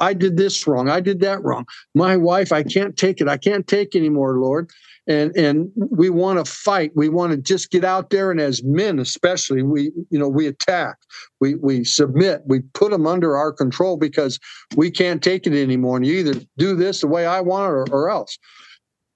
I 0.00 0.14
did 0.14 0.36
this 0.36 0.66
wrong. 0.66 0.88
I 0.88 1.00
did 1.00 1.20
that 1.20 1.42
wrong. 1.44 1.66
My 1.94 2.16
wife, 2.16 2.52
I 2.52 2.62
can't 2.62 2.96
take 2.96 3.20
it. 3.20 3.28
I 3.28 3.36
can't 3.36 3.66
take 3.66 3.94
anymore, 3.94 4.38
Lord 4.38 4.70
and 5.10 5.36
and 5.36 5.70
we 5.76 6.08
want 6.08 6.44
to 6.44 6.50
fight 6.50 6.92
we 6.94 7.08
want 7.08 7.32
to 7.32 7.38
just 7.38 7.70
get 7.70 7.84
out 7.84 8.10
there 8.10 8.30
and 8.30 8.40
as 8.40 8.62
men 8.62 8.98
especially 8.98 9.62
we 9.62 9.90
you 10.10 10.18
know 10.18 10.28
we 10.28 10.46
attack 10.46 10.96
we 11.40 11.54
we 11.56 11.84
submit 11.84 12.42
we 12.46 12.60
put 12.74 12.90
them 12.90 13.06
under 13.06 13.36
our 13.36 13.52
control 13.52 13.96
because 13.96 14.38
we 14.76 14.90
can't 14.90 15.22
take 15.22 15.46
it 15.46 15.52
anymore 15.52 15.96
and 15.96 16.06
you 16.06 16.14
either 16.14 16.40
do 16.58 16.76
this 16.76 17.00
the 17.00 17.06
way 17.06 17.26
i 17.26 17.40
want 17.40 17.70
or, 17.70 17.84
or 17.90 18.10
else 18.10 18.38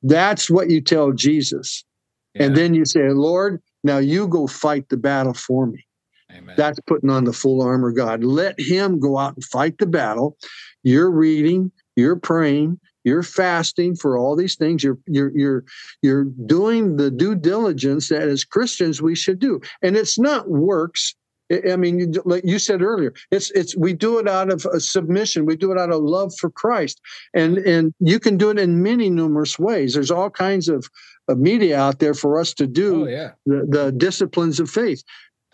that's 0.02 0.50
what 0.50 0.70
you 0.70 0.80
tell 0.80 1.12
jesus 1.12 1.84
yeah. 2.34 2.44
and 2.44 2.56
then 2.56 2.74
you 2.74 2.84
say 2.84 3.10
lord 3.10 3.62
now 3.84 3.98
you 3.98 4.26
go 4.26 4.46
fight 4.46 4.88
the 4.88 4.96
battle 4.96 5.34
for 5.34 5.66
me 5.66 5.84
Amen. 6.34 6.54
that's 6.56 6.80
putting 6.86 7.10
on 7.10 7.24
the 7.24 7.32
full 7.32 7.62
armor 7.62 7.88
of 7.88 7.96
god 7.96 8.24
let 8.24 8.58
him 8.58 8.98
go 8.98 9.18
out 9.18 9.34
and 9.34 9.44
fight 9.44 9.78
the 9.78 9.86
battle 9.86 10.36
you're 10.82 11.10
reading 11.10 11.70
you're 11.96 12.16
praying 12.16 12.78
you're 13.04 13.22
fasting 13.22 13.94
for 13.94 14.16
all 14.16 14.34
these 14.36 14.56
things 14.56 14.82
you're 14.82 14.98
you're 15.06 15.32
you're 15.36 15.64
you're 16.02 16.24
doing 16.46 16.96
the 16.96 17.10
due 17.10 17.34
diligence 17.34 18.08
that 18.08 18.22
as 18.22 18.44
christians 18.44 19.00
we 19.00 19.14
should 19.14 19.38
do 19.38 19.60
and 19.82 19.96
it's 19.96 20.18
not 20.18 20.48
works 20.48 21.14
I 21.52 21.76
mean, 21.76 22.14
like 22.24 22.42
you 22.44 22.58
said 22.58 22.80
earlier, 22.80 23.12
it's 23.30 23.50
it's 23.50 23.76
we 23.76 23.92
do 23.92 24.18
it 24.18 24.26
out 24.26 24.50
of 24.50 24.62
submission. 24.82 25.44
We 25.44 25.56
do 25.56 25.72
it 25.72 25.78
out 25.78 25.92
of 25.92 26.02
love 26.02 26.32
for 26.38 26.50
Christ, 26.50 27.00
and 27.34 27.58
and 27.58 27.92
you 28.00 28.18
can 28.18 28.38
do 28.38 28.50
it 28.50 28.58
in 28.58 28.82
many 28.82 29.10
numerous 29.10 29.58
ways. 29.58 29.94
There's 29.94 30.10
all 30.10 30.30
kinds 30.30 30.68
of, 30.68 30.88
of 31.28 31.38
media 31.38 31.78
out 31.78 31.98
there 31.98 32.14
for 32.14 32.40
us 32.40 32.54
to 32.54 32.66
do 32.66 33.04
oh, 33.04 33.08
yeah. 33.08 33.32
the, 33.44 33.66
the 33.68 33.92
disciplines 33.92 34.58
of 34.58 34.70
faith. 34.70 35.02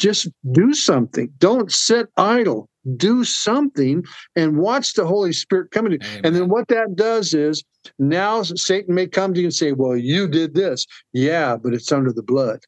Just 0.01 0.29
do 0.51 0.75
something. 0.75 1.33
Don't 1.39 1.71
sit 1.71 2.09
idle 2.17 2.71
do 2.97 3.25
something 3.25 4.05
and 4.37 4.57
watch 4.57 4.95
the 4.95 5.07
Holy 5.07 5.33
Spirit 5.33 5.71
come 5.71 5.87
to 5.87 5.93
you. 5.93 5.99
And 6.25 6.35
then 6.35 6.49
what 6.49 6.69
that 6.69 6.97
does 6.97 7.35
is 7.35 7.63
now 7.99 8.43
Satan 8.43 8.95
may 8.95 9.07
come 9.07 9.35
to 9.35 9.41
you 9.41 9.47
and 9.47 9.55
say, 9.55 9.73
Well, 9.73 9.97
you 9.97 10.29
did 10.29 10.55
this. 10.55 10.87
Yeah, 11.13 11.57
but 11.57 11.75
it's 11.75 11.93
under 11.93 12.13
the 12.13 12.23
blood. 12.23 12.61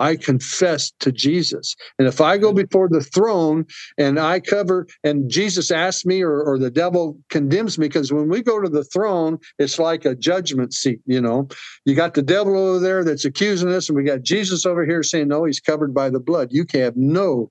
I 0.00 0.16
confess 0.16 0.90
to 1.00 1.12
Jesus. 1.12 1.76
And 1.98 2.08
if 2.08 2.22
I 2.22 2.38
go 2.38 2.52
before 2.54 2.88
the 2.88 3.02
throne 3.02 3.66
and 3.98 4.18
I 4.18 4.40
cover, 4.40 4.86
and 5.04 5.30
Jesus 5.30 5.70
asks 5.70 6.06
me, 6.06 6.22
or, 6.22 6.42
or 6.42 6.58
the 6.58 6.70
devil 6.70 7.18
condemns 7.28 7.78
me, 7.78 7.86
because 7.86 8.10
when 8.10 8.28
we 8.30 8.42
go 8.42 8.60
to 8.60 8.68
the 8.68 8.82
throne, 8.84 9.38
it's 9.58 9.78
like 9.78 10.06
a 10.06 10.14
judgment 10.14 10.72
seat, 10.72 11.00
you 11.04 11.20
know. 11.20 11.48
You 11.84 11.94
got 11.94 12.14
the 12.14 12.22
devil 12.22 12.56
over 12.56 12.78
there 12.78 13.04
that's 13.04 13.26
accusing 13.26 13.70
us, 13.70 13.90
and 13.90 13.96
we 13.96 14.02
got 14.02 14.22
Jesus 14.22 14.64
over 14.64 14.86
here 14.86 15.02
saying, 15.02 15.28
No, 15.28 15.44
he's 15.44 15.60
covered 15.60 15.92
by 15.92 16.08
the 16.08 16.20
blood. 16.20 16.48
You 16.50 16.64
can 16.64 16.80
have 16.80 16.96
no 16.96 17.50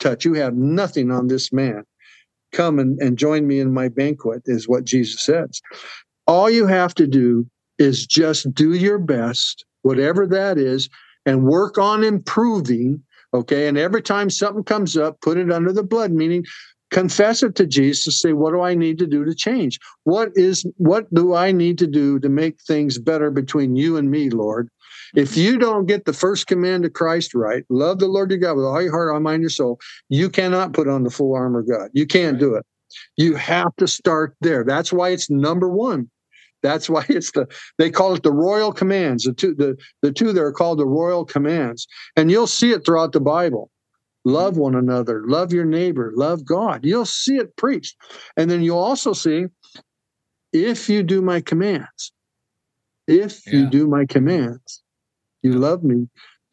touch. 0.00 0.24
You 0.24 0.34
have 0.34 0.54
nothing 0.54 1.12
on 1.12 1.28
this 1.28 1.52
man. 1.52 1.84
Come 2.52 2.80
and, 2.80 3.00
and 3.00 3.16
join 3.16 3.46
me 3.46 3.60
in 3.60 3.72
my 3.72 3.88
banquet, 3.88 4.42
is 4.46 4.68
what 4.68 4.84
Jesus 4.84 5.20
says. 5.20 5.62
All 6.26 6.50
you 6.50 6.66
have 6.66 6.94
to 6.96 7.06
do 7.06 7.46
is 7.78 8.04
just 8.06 8.52
do 8.52 8.72
your 8.74 8.98
best, 8.98 9.64
whatever 9.82 10.26
that 10.26 10.58
is, 10.58 10.88
and 11.26 11.44
work 11.44 11.78
on 11.78 12.04
improving. 12.04 13.02
Okay. 13.32 13.66
And 13.66 13.76
every 13.76 14.02
time 14.02 14.30
something 14.30 14.64
comes 14.64 14.96
up, 14.96 15.20
put 15.20 15.38
it 15.38 15.50
under 15.50 15.72
the 15.72 15.82
blood, 15.82 16.12
meaning 16.12 16.44
confess 16.90 17.42
it 17.42 17.56
to 17.56 17.66
Jesus, 17.66 18.20
say, 18.20 18.32
what 18.32 18.52
do 18.52 18.60
I 18.60 18.74
need 18.74 18.98
to 18.98 19.06
do 19.06 19.24
to 19.24 19.34
change? 19.34 19.80
What 20.04 20.30
is 20.36 20.64
what 20.76 21.12
do 21.12 21.34
I 21.34 21.50
need 21.50 21.76
to 21.78 21.88
do 21.88 22.20
to 22.20 22.28
make 22.28 22.60
things 22.60 22.98
better 22.98 23.30
between 23.32 23.74
you 23.74 23.96
and 23.96 24.10
me, 24.10 24.30
Lord? 24.30 24.68
If 25.16 25.30
mm-hmm. 25.30 25.40
you 25.40 25.58
don't 25.58 25.86
get 25.86 26.04
the 26.04 26.12
first 26.12 26.46
command 26.46 26.84
of 26.84 26.92
Christ 26.92 27.34
right, 27.34 27.64
love 27.68 27.98
the 27.98 28.06
Lord 28.06 28.30
your 28.30 28.38
God 28.38 28.56
with 28.56 28.64
all 28.64 28.80
your 28.80 28.92
heart, 28.92 29.12
all 29.12 29.20
mind, 29.20 29.42
your 29.42 29.50
soul, 29.50 29.80
you 30.08 30.30
cannot 30.30 30.72
put 30.72 30.88
on 30.88 31.02
the 31.02 31.10
full 31.10 31.34
armor 31.34 31.60
of 31.60 31.68
God. 31.68 31.90
You 31.92 32.06
can't 32.06 32.38
do 32.38 32.54
it. 32.54 32.64
You 33.16 33.34
have 33.34 33.74
to 33.78 33.88
start 33.88 34.36
there. 34.40 34.62
That's 34.64 34.92
why 34.92 35.10
it's 35.10 35.28
number 35.28 35.68
one. 35.68 36.08
That's 36.64 36.88
why 36.88 37.04
it's 37.08 37.30
the 37.30 37.46
they 37.78 37.90
call 37.90 38.14
it 38.14 38.24
the 38.24 38.32
royal 38.32 38.72
commands. 38.72 39.24
The 39.24 39.34
two 39.34 39.54
the, 39.54 39.76
the 40.02 40.10
two 40.10 40.32
that 40.32 40.40
are 40.42 40.52
called 40.52 40.78
the 40.78 40.86
royal 40.86 41.24
commands. 41.24 41.86
And 42.16 42.30
you'll 42.30 42.48
see 42.48 42.72
it 42.72 42.84
throughout 42.84 43.12
the 43.12 43.20
Bible. 43.20 43.70
Love 44.24 44.56
one 44.56 44.74
another, 44.74 45.22
love 45.26 45.52
your 45.52 45.66
neighbor, 45.66 46.10
love 46.16 46.46
God. 46.46 46.80
You'll 46.82 47.04
see 47.04 47.36
it 47.36 47.54
preached. 47.56 47.94
And 48.38 48.50
then 48.50 48.62
you'll 48.62 48.78
also 48.78 49.12
see 49.12 49.44
if 50.54 50.88
you 50.88 51.02
do 51.02 51.20
my 51.20 51.42
commands. 51.42 52.12
If 53.06 53.46
yeah. 53.46 53.58
you 53.60 53.66
do 53.68 53.86
my 53.86 54.06
commands, 54.06 54.82
you 55.42 55.52
love 55.52 55.84
me, 55.84 56.08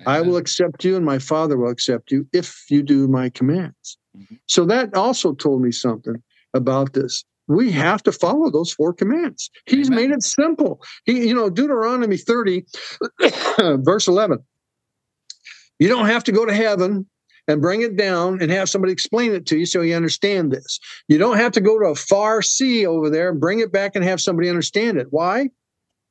I 0.05 0.19
will 0.19 0.35
accept 0.35 0.83
you, 0.83 0.97
and 0.97 1.05
my 1.05 1.19
Father 1.19 1.57
will 1.57 1.69
accept 1.69 2.11
you 2.11 2.27
if 2.33 2.65
you 2.69 2.83
do 2.83 3.07
my 3.07 3.29
commands. 3.29 3.97
Mm-hmm. 4.17 4.35
So 4.47 4.65
that 4.65 4.93
also 4.93 5.33
told 5.33 5.61
me 5.61 5.71
something 5.71 6.21
about 6.53 6.91
this. 6.91 7.23
We 7.51 7.71
have 7.71 8.01
to 8.03 8.11
follow 8.11 8.49
those 8.49 8.71
four 8.71 8.93
commands. 8.93 9.49
He's 9.65 9.87
Amen. 9.87 10.09
made 10.09 10.11
it 10.11 10.23
simple. 10.23 10.81
He, 11.05 11.27
you 11.27 11.33
know, 11.33 11.49
Deuteronomy 11.49 12.17
30, 12.17 12.65
verse 13.59 14.07
11. 14.07 14.39
You 15.79 15.87
don't 15.87 16.05
have 16.05 16.23
to 16.25 16.31
go 16.31 16.45
to 16.45 16.53
heaven 16.53 17.07
and 17.47 17.61
bring 17.61 17.81
it 17.81 17.97
down 17.97 18.41
and 18.41 18.51
have 18.51 18.69
somebody 18.69 18.93
explain 18.93 19.33
it 19.33 19.45
to 19.47 19.57
you 19.57 19.65
so 19.65 19.81
you 19.81 19.95
understand 19.95 20.51
this. 20.51 20.79
You 21.07 21.17
don't 21.17 21.37
have 21.37 21.51
to 21.53 21.61
go 21.61 21.79
to 21.79 21.87
a 21.87 21.95
far 21.95 22.41
sea 22.41 22.85
over 22.85 23.09
there 23.09 23.29
and 23.29 23.39
bring 23.39 23.59
it 23.59 23.71
back 23.71 23.95
and 23.95 24.03
have 24.03 24.21
somebody 24.21 24.47
understand 24.47 24.97
it. 24.97 25.07
Why? 25.09 25.49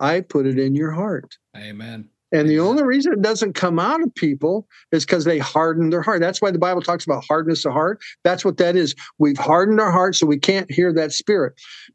I 0.01 0.23
put 0.23 0.47
it 0.47 0.59
in 0.59 0.75
your 0.75 0.93
heart. 0.93 1.37
Amen. 1.57 2.09
And 2.33 2.49
the 2.49 2.61
only 2.61 2.83
reason 2.83 3.13
it 3.13 3.23
doesn't 3.23 3.55
come 3.55 3.79
out 3.79 4.03
of 4.03 4.15
people 4.15 4.67
is 4.93 5.05
because 5.05 5.25
they 5.25 5.39
harden 5.39 5.91
their 5.91 6.03
heart. 6.03 6.21
That's 6.21 6.41
why 6.41 6.51
the 6.51 6.59
Bible 6.59 6.83
talks 6.83 7.05
about 7.05 7.25
hardness 7.27 7.65
of 7.65 7.73
heart. 7.73 8.01
That's 8.25 8.45
what 8.45 8.57
that 8.59 8.77
is. 8.77 8.95
We've 9.19 9.39
hardened 9.39 9.81
our 9.81 9.91
heart 9.91 10.17
so 10.17 10.27
we 10.27 10.39
can't 10.39 10.71
hear 10.71 10.93
that 10.93 11.13
spirit. 11.13 11.55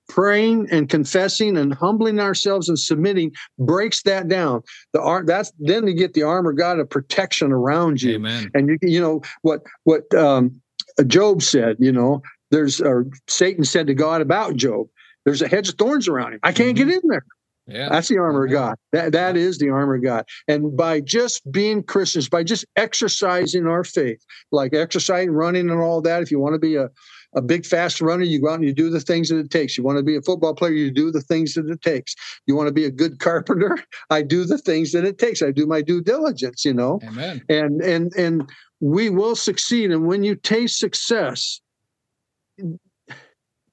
Praying 0.09 0.67
and 0.71 0.89
confessing 0.89 1.57
and 1.57 1.73
humbling 1.73 2.19
ourselves 2.19 2.69
and 2.69 2.77
submitting 2.77 3.31
breaks 3.59 4.03
that 4.03 4.27
down. 4.27 4.61
The 4.93 5.01
art 5.01 5.25
that's 5.25 5.51
then 5.59 5.87
you 5.87 5.93
get 5.93 6.13
the 6.13 6.23
armor 6.23 6.53
God 6.53 6.79
of 6.79 6.89
protection 6.89 7.51
around 7.51 8.01
you. 8.01 8.15
Amen. 8.15 8.51
And 8.53 8.67
you 8.69 8.77
you 8.81 9.01
know 9.01 9.21
what 9.41 9.61
what 9.83 10.13
um, 10.13 10.61
Job 11.07 11.41
said. 11.41 11.77
You 11.79 11.91
know, 11.91 12.21
there's 12.51 12.81
or 12.81 13.07
Satan 13.27 13.63
said 13.63 13.87
to 13.87 13.93
God 13.93 14.21
about 14.21 14.55
Job. 14.55 14.87
There's 15.25 15.41
a 15.41 15.47
hedge 15.47 15.69
of 15.69 15.75
thorns 15.75 16.07
around 16.07 16.33
him. 16.33 16.39
I 16.43 16.51
can't 16.51 16.77
mm-hmm. 16.77 16.89
get 16.89 17.03
in 17.03 17.09
there. 17.09 17.25
Yeah. 17.67 17.89
That's 17.89 18.09
the 18.09 18.19
armor 18.19 18.45
of 18.45 18.51
God. 18.51 18.75
That 18.91 19.11
that 19.13 19.35
is 19.35 19.57
the 19.57 19.69
armor 19.69 19.95
of 19.95 20.03
God. 20.03 20.25
And 20.47 20.77
by 20.77 21.01
just 21.01 21.49
being 21.51 21.81
Christians, 21.81 22.29
by 22.29 22.43
just 22.43 22.65
exercising 22.75 23.65
our 23.65 23.83
faith, 23.83 24.23
like 24.51 24.73
exercising, 24.73 25.31
running, 25.31 25.69
and 25.69 25.79
all 25.79 26.01
that, 26.01 26.21
if 26.21 26.29
you 26.29 26.39
want 26.39 26.53
to 26.53 26.59
be 26.59 26.75
a, 26.75 26.89
a 27.35 27.41
big 27.41 27.65
fast 27.65 28.01
runner, 28.01 28.23
you 28.23 28.39
go 28.39 28.49
out 28.49 28.55
and 28.55 28.65
you 28.65 28.73
do 28.73 28.91
the 28.91 28.99
things 28.99 29.29
that 29.29 29.39
it 29.39 29.49
takes. 29.49 29.77
You 29.77 29.83
want 29.83 29.97
to 29.97 30.03
be 30.03 30.15
a 30.15 30.21
football 30.21 30.53
player, 30.53 30.73
you 30.73 30.91
do 30.91 31.11
the 31.11 31.21
things 31.21 31.55
that 31.55 31.67
it 31.67 31.81
takes. 31.81 32.15
You 32.45 32.55
want 32.55 32.67
to 32.67 32.73
be 32.73 32.85
a 32.85 32.91
good 32.91 33.19
carpenter, 33.19 33.77
I 34.11 34.21
do 34.21 34.45
the 34.45 34.59
things 34.59 34.91
that 34.91 35.03
it 35.03 35.17
takes. 35.17 35.41
I 35.41 35.51
do 35.51 35.65
my 35.65 35.81
due 35.81 36.01
diligence, 36.01 36.65
you 36.65 36.73
know. 36.73 36.99
Amen. 37.03 37.41
And 37.49 37.81
and 37.81 38.13
and 38.15 38.49
we 38.79 39.09
will 39.09 39.35
succeed. 39.35 39.91
And 39.91 40.05
when 40.05 40.23
you 40.23 40.35
taste 40.35 40.77
success, 40.77 41.61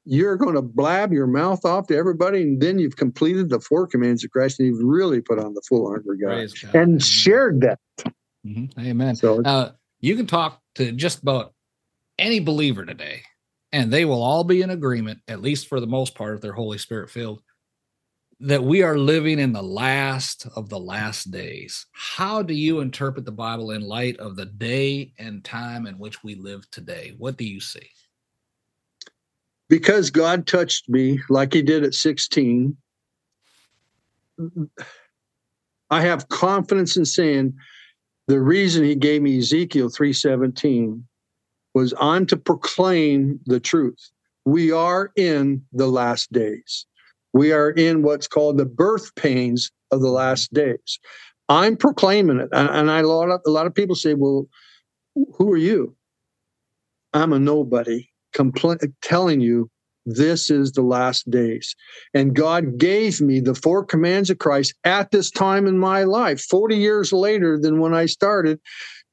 you're 0.05 0.37
going 0.37 0.55
to 0.55 0.63
blab 0.63 1.13
your 1.13 1.27
mouth 1.27 1.65
off 1.65 1.87
to 1.89 1.97
everybody, 1.97 2.43
and 2.43 2.61
then 2.61 2.79
you've 2.79 2.97
completed 2.97 3.51
the 3.51 3.61
four 3.61 3.87
commands 3.87 4.25
of 4.25 4.31
Christ, 4.31 4.59
and 4.59 4.69
you've 4.69 4.83
really 4.83 5.21
put 5.21 5.39
on 5.39 5.55
the 5.55 5.63
full 5.69 5.87
armor 5.87 6.15
of 6.15 6.21
God, 6.21 6.49
God. 6.63 6.75
and 6.75 6.75
Amen. 6.75 6.99
shared 6.99 7.61
that. 7.61 7.79
Mm-hmm. 8.47 8.81
Amen. 8.81 9.17
So 9.17 9.43
uh, 9.43 9.73
you 10.01 10.17
can 10.17 10.27
talk 10.27 10.61
to 10.77 10.93
just 10.93 11.23
about 11.23 11.55
any 12.19 12.41
believer 12.41 12.85
today, 12.85 13.23
and 13.71 13.93
they 13.93 14.05
will 14.05 14.23
all 14.23 14.45
be 14.45 14.63
in 14.63 14.71
agreement, 14.71 15.21
at 15.29 15.43
least 15.43 15.69
for 15.69 15.81
the 15.81 15.87
most 15.87 16.15
part, 16.15 16.35
if 16.35 16.41
they're 16.41 16.53
Holy 16.53 16.79
Spirit 16.79 17.09
filled, 17.09 17.43
that 18.41 18.65
we 18.65 18.83
are 18.83 18.99
living 18.99 19.39
in 19.39 19.53
the 19.53 19.63
last 19.63 20.49
of 20.57 20.69
the 20.69 20.81
last 20.81 21.31
days. 21.31 21.87
How 21.93 22.43
do 22.43 22.55
you 22.55 22.81
interpret 22.81 23.25
the 23.25 23.31
Bible 23.31 23.71
in 23.71 23.83
light 23.83 24.17
of 24.19 24.35
the 24.35 24.47
day 24.47 25.13
and 25.17 25.45
time 25.45 25.87
in 25.87 25.97
which 25.97 26.25
we 26.25 26.35
live 26.35 26.69
today? 26.73 27.15
What 27.19 27.37
do 27.37 27.45
you 27.45 27.61
see? 27.61 27.89
Because 29.73 30.11
God 30.11 30.47
touched 30.47 30.87
me 30.91 31.19
like 31.31 31.55
he 31.55 31.63
did 31.63 31.83
at 31.83 31.95
16, 31.95 32.77
I 35.89 36.01
have 36.03 36.29
confidence 36.29 36.99
in 36.99 37.07
saying 37.07 37.55
the 38.29 38.39
reason 38.39 38.85
he 38.85 38.95
gave 38.95 39.23
me 39.23 39.39
Ezekiel 39.39 39.89
3:17 39.89 41.03
was 41.73 41.95
on 41.95 42.27
to 42.27 42.37
proclaim 42.37 43.41
the 43.47 43.59
truth. 43.59 44.11
We 44.45 44.71
are 44.73 45.11
in 45.17 45.65
the 45.73 45.87
last 45.87 46.31
days. 46.33 46.85
We 47.33 47.53
are 47.53 47.71
in 47.71 48.03
what's 48.03 48.29
called 48.29 48.59
the 48.59 48.67
birth 48.67 49.15
pains 49.15 49.71
of 49.91 50.03
the 50.03 50.11
last 50.11 50.53
days. 50.53 50.99
I'm 51.49 51.79
proclaiming 51.79 52.41
it. 52.41 52.51
And 52.53 52.91
I, 52.91 52.99
a, 52.99 53.07
lot 53.07 53.31
of, 53.31 53.41
a 53.47 53.51
lot 53.51 53.67
of 53.67 53.75
people 53.75 53.97
say, 53.97 54.13
well, 54.13 54.47
who 55.15 55.51
are 55.51 55.57
you? 55.57 55.97
I'm 57.15 57.33
a 57.33 57.39
nobody 57.39 58.12
compl- 58.33 58.93
telling 59.03 59.41
you 59.41 59.71
this 60.05 60.51
is 60.51 60.73
the 60.73 60.83
last 60.83 61.31
days. 61.31 61.75
And 62.15 62.35
God 62.35 62.79
gave 62.79 63.21
me 63.21 63.41
the 63.41 63.55
four 63.55 63.85
commands 63.85 64.31
of 64.31 64.39
Christ 64.39 64.75
at 64.85 65.11
this 65.11 65.31
time 65.31 65.67
in 65.67 65.79
my 65.79 66.05
life, 66.05 66.43
40 66.43 66.77
years 66.77 67.13
later 67.13 67.59
than 67.59 67.81
when 67.81 67.95
I 67.95 68.07
started, 68.07 68.61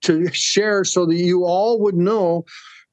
to 0.04 0.32
share 0.32 0.84
so 0.84 1.06
that 1.06 1.16
you 1.16 1.46
all 1.46 1.80
would 1.82 1.96
know 1.96 2.46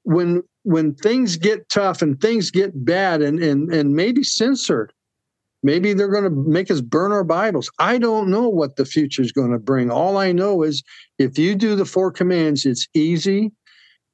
when 0.03 0.43
when 0.65 0.95
things 0.95 1.37
get 1.37 1.69
tough 1.69 2.03
and 2.03 2.21
things 2.21 2.51
get 2.51 2.85
bad 2.85 3.23
and 3.23 3.39
and, 3.43 3.73
and 3.73 3.95
maybe 3.95 4.23
censored. 4.23 4.93
Maybe 5.63 5.95
they're 5.95 6.09
going 6.09 6.25
to 6.25 6.31
make 6.31 6.71
us 6.71 6.81
burn 6.81 7.13
our 7.13 7.25
Bibles. 7.25 7.71
I 7.79 7.99
don't 7.99 8.31
know 8.31 8.49
what 8.49 8.77
the 8.77 8.85
future 8.85 9.23
is 9.23 9.33
going 9.33 9.51
to 9.51 9.59
bring. 9.59 9.91
All 9.91 10.17
I 10.17 10.31
know 10.31 10.63
is 10.63 10.83
if 11.19 11.39
you 11.39 11.55
do 11.57 11.75
the 11.75 11.85
four 11.85 12.13
commands, 12.13 12.67
it's 12.67 12.87
easy, 12.95 13.51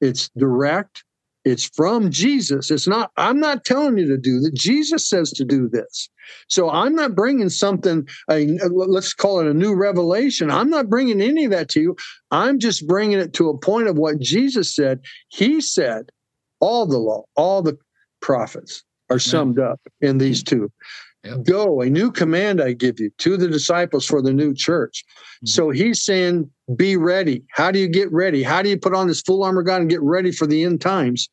it's 0.01 0.31
direct, 0.38 1.05
it's 1.44 1.64
from 1.64 2.11
Jesus. 2.11 2.70
It's 2.70 2.87
not, 2.87 3.11
I'm 3.16 3.40
not 3.40 3.64
telling 3.64 3.98
you 3.98 4.07
to 4.09 4.16
do 4.16 4.40
that. 4.40 4.55
Jesus 4.55 5.09
says 5.09 5.31
to 5.33 5.44
do 5.44 5.68
this. 5.68 6.09
So 6.48 6.70
I'm 6.70 6.94
not 6.94 7.16
bringing 7.16 7.48
something, 7.48 8.07
a, 8.31 8.46
let's 8.68 9.12
call 9.12 9.40
it 9.40 9.46
a 9.46 9.55
new 9.55 9.74
revelation. 9.74 10.50
I'm 10.50 10.70
not 10.70 10.88
bringing 10.88 11.20
any 11.20 11.44
of 11.44 11.50
that 11.50 11.68
to 11.70 11.81
you. 11.81 11.96
I'm 12.31 12.59
just 12.59 12.87
bringing 12.87 13.18
it 13.18 13.33
to 13.35 13.48
a 13.48 13.59
point 13.59 13.88
of 13.88 13.98
what 13.98 14.20
Jesus 14.20 14.74
said. 14.74 15.00
He 15.28 15.61
said, 15.61 16.11
all 16.61 16.87
the 16.87 16.98
law, 16.98 17.24
all 17.35 17.61
the 17.61 17.76
prophets 18.20 18.85
are 19.11 19.18
summed 19.18 19.59
up 19.59 19.81
in 20.00 20.18
these 20.18 20.42
two. 20.42 20.70
Yep. 21.24 21.44
Go, 21.44 21.81
a 21.83 21.90
new 21.90 22.11
command 22.11 22.61
I 22.61 22.72
give 22.72 22.98
you 22.98 23.11
to 23.18 23.37
the 23.37 23.48
disciples 23.48 24.07
for 24.07 24.22
the 24.22 24.33
new 24.33 24.55
church. 24.55 25.05
Mm-hmm. 25.07 25.46
So 25.46 25.70
he's 25.70 26.02
saying, 26.02 26.50
be 26.77 26.97
ready. 26.97 27.45
How 27.51 27.71
do 27.71 27.79
you 27.79 27.89
get 27.89 28.13
ready? 28.13 28.43
How 28.43 28.63
do 28.63 28.69
you 28.69 28.79
put 28.79 28.95
on 28.95 29.09
this 29.09 29.23
full 29.23 29.43
armor 29.43 29.63
God 29.63 29.81
and 29.81 29.91
get 29.91 30.03
ready 30.03 30.33
for 30.33 30.47
the 30.47 30.65
end 30.65 30.81
times? 30.81 31.29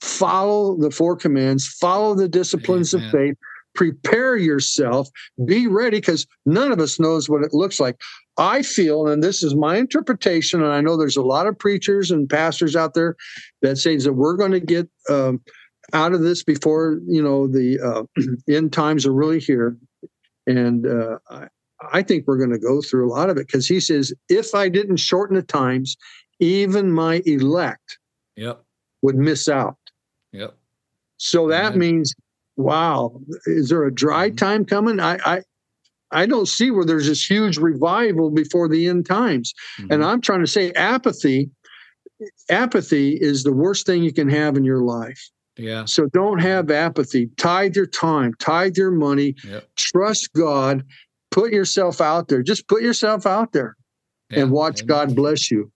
Follow 0.00 0.76
the 0.76 0.90
four 0.90 1.16
commands, 1.16 1.66
follow 1.66 2.14
the 2.14 2.28
disciplines 2.28 2.94
Amen. 2.94 3.06
of 3.06 3.12
faith, 3.12 3.34
prepare 3.74 4.36
yourself, 4.36 5.08
be 5.46 5.66
ready, 5.66 5.98
because 5.98 6.26
none 6.44 6.72
of 6.72 6.80
us 6.80 7.00
knows 7.00 7.28
what 7.28 7.42
it 7.42 7.54
looks 7.54 7.80
like. 7.80 7.96
I 8.36 8.62
feel, 8.62 9.06
and 9.06 9.22
this 9.22 9.42
is 9.42 9.54
my 9.54 9.76
interpretation, 9.76 10.62
and 10.62 10.72
I 10.72 10.80
know 10.80 10.96
there's 10.96 11.16
a 11.16 11.22
lot 11.22 11.46
of 11.46 11.58
preachers 11.58 12.10
and 12.10 12.28
pastors 12.28 12.74
out 12.74 12.94
there 12.94 13.16
that 13.62 13.76
say 13.76 13.96
that 13.96 14.12
we're 14.12 14.36
going 14.36 14.52
to 14.52 14.60
get 14.60 14.88
um, 15.08 15.40
out 15.92 16.12
of 16.12 16.22
this 16.22 16.42
before 16.42 17.00
you 17.06 17.22
know 17.22 17.46
the 17.46 17.78
uh, 17.80 18.02
end 18.52 18.72
times 18.72 19.06
are 19.06 19.12
really 19.12 19.38
here, 19.38 19.76
and 20.46 20.86
uh, 20.86 21.18
I, 21.92 22.02
think 22.02 22.26
we're 22.26 22.38
going 22.38 22.50
to 22.50 22.58
go 22.58 22.80
through 22.80 23.06
a 23.06 23.12
lot 23.12 23.30
of 23.30 23.36
it 23.36 23.46
because 23.46 23.66
he 23.66 23.80
says, 23.80 24.12
if 24.28 24.54
I 24.54 24.68
didn't 24.68 24.96
shorten 24.96 25.36
the 25.36 25.42
times, 25.42 25.96
even 26.40 26.92
my 26.92 27.22
elect 27.26 27.98
yep. 28.36 28.62
would 29.02 29.16
miss 29.16 29.48
out. 29.48 29.76
Yep. 30.32 30.56
So 31.16 31.48
that 31.48 31.76
means, 31.76 32.14
wow, 32.56 33.20
is 33.46 33.68
there 33.68 33.84
a 33.84 33.94
dry 33.94 34.28
mm-hmm. 34.28 34.36
time 34.36 34.64
coming? 34.64 35.00
I, 35.00 35.18
I 35.24 35.42
I 36.10 36.26
don't 36.26 36.46
see 36.46 36.70
where 36.70 36.84
there's 36.84 37.08
this 37.08 37.28
huge 37.28 37.58
revival 37.58 38.30
before 38.30 38.68
the 38.68 38.88
end 38.88 39.06
times. 39.06 39.52
Mm-hmm. 39.80 39.92
And 39.92 40.04
I'm 40.04 40.20
trying 40.20 40.40
to 40.40 40.46
say 40.46 40.70
apathy, 40.72 41.50
apathy 42.48 43.18
is 43.20 43.42
the 43.42 43.52
worst 43.52 43.84
thing 43.84 44.04
you 44.04 44.12
can 44.12 44.28
have 44.28 44.56
in 44.56 44.64
your 44.64 44.80
life. 44.80 45.20
Yeah. 45.56 45.84
So 45.84 46.06
don't 46.06 46.40
have 46.40 46.70
apathy. 46.70 47.30
Tithe 47.36 47.76
your 47.76 47.86
time, 47.86 48.34
tithe 48.38 48.76
your 48.76 48.90
money, 48.90 49.34
yep. 49.44 49.68
trust 49.76 50.32
God, 50.32 50.84
put 51.34 51.52
yourself 51.52 52.00
out 52.00 52.28
there. 52.28 52.42
Just 52.42 52.68
put 52.68 52.80
yourself 52.80 53.26
out 53.26 53.52
there 53.52 53.76
yeah. 54.30 54.40
and 54.40 54.52
watch 54.52 54.82
Amen. 54.82 54.86
God 54.86 55.16
bless 55.16 55.50
you. 55.50 55.70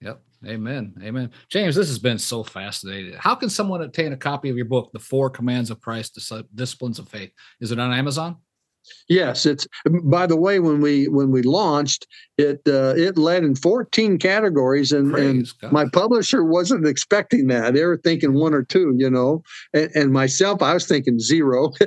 Yep. 0.00 0.20
Amen. 0.46 0.92
Amen. 1.02 1.30
James, 1.48 1.76
this 1.76 1.88
has 1.88 2.00
been 2.00 2.18
so 2.18 2.42
fascinating. 2.42 3.14
How 3.14 3.34
can 3.34 3.48
someone 3.48 3.80
obtain 3.80 4.12
a 4.12 4.16
copy 4.16 4.50
of 4.50 4.56
your 4.56 4.66
book, 4.66 4.90
The 4.92 4.98
Four 4.98 5.30
Commands 5.30 5.70
of 5.70 5.80
Christ, 5.80 6.18
Disciplines 6.54 6.98
of 6.98 7.08
Faith? 7.08 7.30
Is 7.60 7.70
it 7.70 7.78
on 7.78 7.92
Amazon? 7.92 8.36
Yes, 9.08 9.46
it's. 9.46 9.66
By 10.04 10.26
the 10.26 10.36
way, 10.36 10.60
when 10.60 10.80
we 10.80 11.08
when 11.08 11.30
we 11.30 11.42
launched 11.42 12.06
it, 12.38 12.60
uh, 12.66 12.94
it 12.96 13.18
led 13.18 13.44
in 13.44 13.54
14 13.54 14.18
categories, 14.18 14.92
and, 14.92 15.14
and 15.14 15.46
my 15.70 15.86
publisher 15.92 16.44
wasn't 16.44 16.86
expecting 16.86 17.46
that. 17.48 17.74
They 17.74 17.84
were 17.84 17.98
thinking 17.98 18.34
one 18.34 18.54
or 18.54 18.62
two, 18.62 18.94
you 18.96 19.10
know, 19.10 19.42
and, 19.72 19.90
and 19.94 20.12
myself, 20.12 20.62
I 20.62 20.74
was 20.74 20.86
thinking 20.86 21.18
zero. 21.18 21.72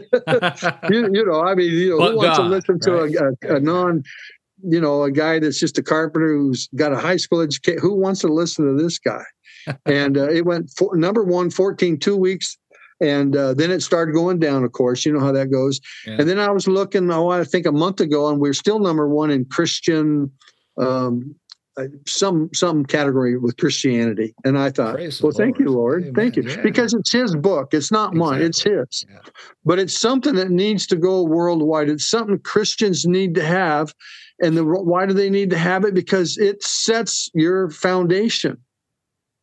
you, 0.90 1.10
you, 1.14 1.26
know, 1.26 1.44
I 1.44 1.56
mean, 1.56 1.72
you 1.72 1.92
know, 1.92 1.98
but 1.98 2.12
who 2.12 2.18
wants 2.18 2.38
God, 2.38 2.44
to 2.44 2.50
listen 2.50 2.80
to 2.82 2.92
right? 2.92 3.16
a, 3.44 3.54
a, 3.54 3.56
a 3.58 3.60
non 3.60 4.04
you 4.64 4.82
know, 4.82 5.04
a 5.04 5.12
guy 5.12 5.40
that's 5.40 5.60
just 5.60 5.78
a 5.78 5.84
carpenter 5.84 6.36
who's 6.36 6.68
got 6.76 6.92
a 6.92 6.98
high 6.98 7.18
school 7.18 7.42
education. 7.42 7.80
Who 7.80 7.94
wants 7.94 8.22
to 8.22 8.28
listen 8.28 8.66
to 8.66 8.82
this 8.82 8.98
guy? 8.98 9.24
and 9.86 10.18
uh, 10.18 10.30
it 10.30 10.46
went 10.46 10.72
for, 10.78 10.96
number 10.96 11.24
one, 11.24 11.50
14, 11.50 12.00
two 12.00 12.18
weeks 12.18 12.58
and 13.00 13.36
uh, 13.36 13.54
then 13.54 13.72
it 13.72 13.82
started 13.82 14.14
going 14.14 14.40
down. 14.40 14.64
Of 14.64 14.72
course, 14.72 15.06
you 15.06 15.14
know 15.14 15.20
how 15.20 15.32
that 15.32 15.52
goes. 15.52 15.80
Yeah. 16.06 16.18
And 16.20 16.30
then 16.30 16.40
I 16.40 16.50
was 16.52 16.68
looking, 16.68 17.10
oh, 17.12 17.30
I 17.30 17.44
think 17.44 17.66
a 17.66 17.72
month 17.72 18.00
ago, 18.00 18.28
and 18.30 18.40
we 18.40 18.50
are 18.50 18.54
still 18.54 18.80
number 18.80 19.08
one 19.08 19.30
in 19.32 19.46
Christian 19.46 20.32
um, 20.78 21.36
some 22.08 22.50
some 22.54 22.86
category 22.86 23.38
with 23.38 23.58
Christianity. 23.58 24.34
And 24.44 24.58
I 24.58 24.72
thought, 24.72 24.96
Praise 24.96 25.22
well, 25.22 25.32
thank 25.32 25.60
you, 25.60 25.70
Lord. 25.70 26.04
Amen. 26.04 26.14
thank 26.16 26.36
you, 26.36 26.44
Yeah. 26.44 26.62
because 26.62 26.94
it's 26.94 27.12
His 27.12 27.36
book. 27.36 27.74
It's 27.74 27.92
not 27.92 28.14
mine. 28.14 28.42
It's 28.42 28.62
His. 28.64 29.06
Yeah. 29.10 29.20
But 29.64 29.80
it's 29.80 29.98
something 29.98 30.36
that 30.36 30.50
needs 30.50 30.88
to 30.88 30.96
go 30.96 31.24
worldwide. 31.24 31.90
It's 31.90 32.08
something 32.08 32.40
Christians 32.40 33.06
need 33.06 33.36
to 33.36 33.44
have. 33.44 33.94
And 34.40 34.56
the 34.58 34.64
why 34.64 35.06
do 35.06 35.14
they 35.14 35.30
need 35.30 35.50
to 35.52 35.58
have 35.58 35.84
it? 35.84 35.94
Because 35.94 36.38
it 36.38 36.64
sets 36.64 37.30
your 37.34 37.70
foundation. 37.70 38.58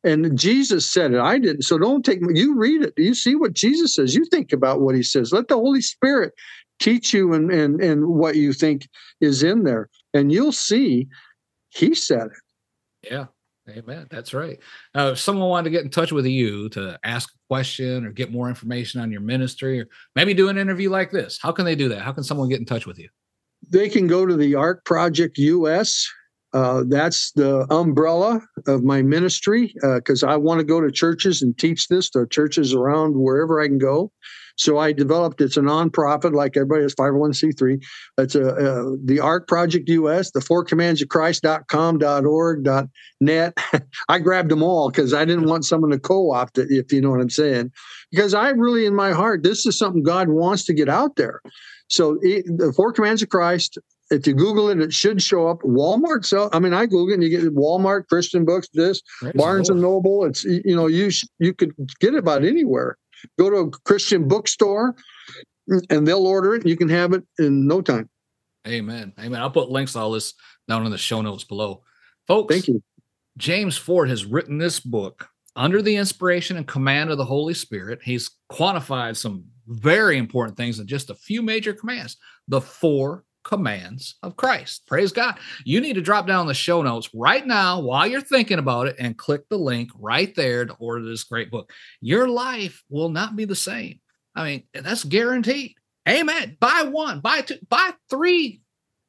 And 0.04 0.38
Jesus 0.38 0.86
said 0.86 1.12
it. 1.14 1.20
I 1.20 1.38
didn't. 1.38 1.62
So 1.62 1.78
don't 1.78 2.04
take 2.04 2.20
you 2.34 2.54
read 2.56 2.82
it. 2.82 2.94
You 2.96 3.14
see 3.14 3.34
what 3.34 3.54
Jesus 3.54 3.94
says. 3.94 4.14
You 4.14 4.24
think 4.26 4.52
about 4.52 4.80
what 4.80 4.94
he 4.94 5.02
says. 5.02 5.32
Let 5.32 5.48
the 5.48 5.56
Holy 5.56 5.80
Spirit 5.80 6.34
teach 6.78 7.14
you 7.14 7.32
and 7.32 7.50
and 7.50 7.82
and 7.82 8.06
what 8.06 8.36
you 8.36 8.52
think 8.52 8.86
is 9.20 9.42
in 9.42 9.64
there. 9.64 9.88
And 10.12 10.30
you'll 10.30 10.52
see 10.52 11.08
he 11.70 11.94
said 11.94 12.26
it. 12.26 13.10
Yeah. 13.10 13.26
Amen. 13.68 14.06
That's 14.10 14.34
right. 14.34 14.58
Uh, 14.94 15.10
if 15.12 15.18
someone 15.18 15.48
wanted 15.48 15.64
to 15.64 15.70
get 15.70 15.84
in 15.84 15.90
touch 15.90 16.12
with 16.12 16.26
you 16.26 16.68
to 16.70 16.98
ask 17.02 17.30
a 17.30 17.38
question 17.48 18.04
or 18.04 18.12
get 18.12 18.30
more 18.30 18.50
information 18.50 19.00
on 19.00 19.10
your 19.10 19.22
ministry 19.22 19.80
or 19.80 19.86
maybe 20.14 20.34
do 20.34 20.50
an 20.50 20.58
interview 20.58 20.90
like 20.90 21.10
this, 21.10 21.38
how 21.40 21.50
can 21.50 21.64
they 21.64 21.74
do 21.74 21.88
that? 21.88 22.02
How 22.02 22.12
can 22.12 22.24
someone 22.24 22.50
get 22.50 22.60
in 22.60 22.66
touch 22.66 22.86
with 22.86 22.98
you? 22.98 23.08
They 23.70 23.88
can 23.88 24.06
go 24.06 24.26
to 24.26 24.36
the 24.36 24.54
Ark 24.54 24.84
Project 24.84 25.38
US. 25.38 26.06
Uh, 26.54 26.84
that's 26.88 27.32
the 27.32 27.66
umbrella 27.70 28.40
of 28.68 28.84
my 28.84 29.02
ministry 29.02 29.74
because 29.96 30.22
I 30.22 30.36
want 30.36 30.60
to 30.60 30.64
go 30.64 30.80
to 30.80 30.90
churches 30.90 31.42
and 31.42 31.56
teach 31.58 31.88
this 31.88 32.08
to 32.10 32.26
churches 32.28 32.72
around 32.72 33.14
wherever 33.16 33.60
I 33.60 33.66
can 33.66 33.78
go. 33.78 34.12
So 34.56 34.78
I 34.78 34.92
developed 34.92 35.40
it's 35.40 35.56
a 35.56 35.60
nonprofit 35.60 36.32
like 36.32 36.56
everybody 36.56 36.82
has 36.82 36.94
501c3. 36.94 37.82
It's 38.18 38.34
a 38.34 38.48
uh, 38.48 38.90
the 39.04 39.20
Ark 39.20 39.48
Project 39.48 39.88
US, 39.88 40.30
the 40.30 40.40
four 40.40 40.64
commands 40.64 41.02
of 41.02 41.08
Christ.com, 41.08 42.00
.org, 42.02 42.68
.net. 43.20 43.58
I 44.08 44.18
grabbed 44.20 44.50
them 44.50 44.62
all 44.62 44.90
because 44.90 45.12
I 45.12 45.24
didn't 45.24 45.48
want 45.48 45.64
someone 45.64 45.90
to 45.90 45.98
co-opt 45.98 46.58
it, 46.58 46.68
if 46.70 46.92
you 46.92 47.00
know 47.00 47.10
what 47.10 47.20
I'm 47.20 47.30
saying. 47.30 47.72
Because 48.12 48.32
I 48.32 48.50
really, 48.50 48.86
in 48.86 48.94
my 48.94 49.10
heart, 49.10 49.42
this 49.42 49.66
is 49.66 49.76
something 49.76 50.02
God 50.02 50.28
wants 50.28 50.64
to 50.66 50.74
get 50.74 50.88
out 50.88 51.16
there. 51.16 51.40
So 51.88 52.18
it, 52.22 52.44
the 52.46 52.72
four 52.72 52.92
commands 52.92 53.22
of 53.22 53.28
Christ. 53.28 53.78
If 54.10 54.26
you 54.26 54.34
Google 54.34 54.68
it, 54.68 54.80
it 54.80 54.92
should 54.92 55.22
show 55.22 55.48
up. 55.48 55.60
Walmart 55.62 56.24
sell. 56.26 56.50
I 56.52 56.58
mean, 56.58 56.74
I 56.74 56.84
Google 56.86 57.10
it 57.10 57.14
and 57.14 57.22
you 57.22 57.30
get 57.30 57.54
Walmart, 57.54 58.06
Christian 58.08 58.44
books, 58.44 58.68
this 58.74 59.00
Barnes 59.34 59.70
and 59.70 59.80
Noble. 59.80 60.24
It's 60.26 60.44
you 60.44 60.76
know 60.76 60.86
you 60.86 61.10
sh- 61.10 61.26
you 61.38 61.54
could 61.54 61.72
get 62.00 62.14
it 62.14 62.18
about 62.18 62.44
anywhere. 62.44 62.98
Go 63.38 63.48
to 63.48 63.56
a 63.56 63.70
Christian 63.70 64.28
bookstore, 64.28 64.94
and 65.88 66.06
they'll 66.06 66.26
order 66.26 66.54
it. 66.54 66.62
and 66.62 66.70
You 66.70 66.76
can 66.76 66.90
have 66.90 67.12
it 67.14 67.22
in 67.38 67.66
no 67.66 67.80
time. 67.80 68.08
Amen. 68.66 69.12
Amen. 69.18 69.40
I'll 69.40 69.50
put 69.50 69.70
links 69.70 69.92
to 69.94 70.00
all 70.00 70.10
this 70.12 70.34
down 70.68 70.84
in 70.84 70.92
the 70.92 70.98
show 70.98 71.20
notes 71.22 71.44
below. 71.44 71.82
Folks, 72.26 72.54
Thank 72.54 72.68
you. 72.68 72.82
James 73.36 73.76
Ford 73.76 74.08
has 74.08 74.24
written 74.24 74.58
this 74.58 74.80
book 74.80 75.28
under 75.56 75.82
the 75.82 75.96
inspiration 75.96 76.56
and 76.56 76.66
command 76.66 77.10
of 77.10 77.18
the 77.18 77.24
Holy 77.24 77.54
Spirit. 77.54 78.00
He's 78.02 78.30
quantified 78.50 79.16
some 79.16 79.44
very 79.66 80.18
important 80.18 80.56
things 80.56 80.78
in 80.78 80.86
just 80.86 81.10
a 81.10 81.14
few 81.14 81.42
major 81.42 81.72
commands. 81.72 82.16
The 82.48 82.60
four 82.60 83.24
commands 83.44 84.16
of 84.22 84.36
Christ. 84.36 84.86
Praise 84.86 85.12
God. 85.12 85.38
You 85.64 85.80
need 85.80 85.94
to 85.94 86.00
drop 86.00 86.26
down 86.26 86.46
the 86.46 86.54
show 86.54 86.82
notes 86.82 87.10
right 87.14 87.46
now 87.46 87.80
while 87.80 88.06
you're 88.06 88.20
thinking 88.20 88.58
about 88.58 88.88
it 88.88 88.96
and 88.98 89.16
click 89.16 89.48
the 89.48 89.58
link 89.58 89.90
right 89.98 90.34
there 90.34 90.64
to 90.64 90.74
order 90.74 91.04
this 91.04 91.24
great 91.24 91.50
book. 91.50 91.70
Your 92.00 92.28
life 92.28 92.82
will 92.88 93.10
not 93.10 93.36
be 93.36 93.44
the 93.44 93.54
same. 93.54 94.00
I 94.34 94.44
mean, 94.44 94.64
that's 94.72 95.04
guaranteed. 95.04 95.74
Amen. 96.08 96.56
Buy 96.60 96.82
one, 96.90 97.20
buy 97.20 97.42
two, 97.42 97.58
buy 97.68 97.92
three 98.10 98.60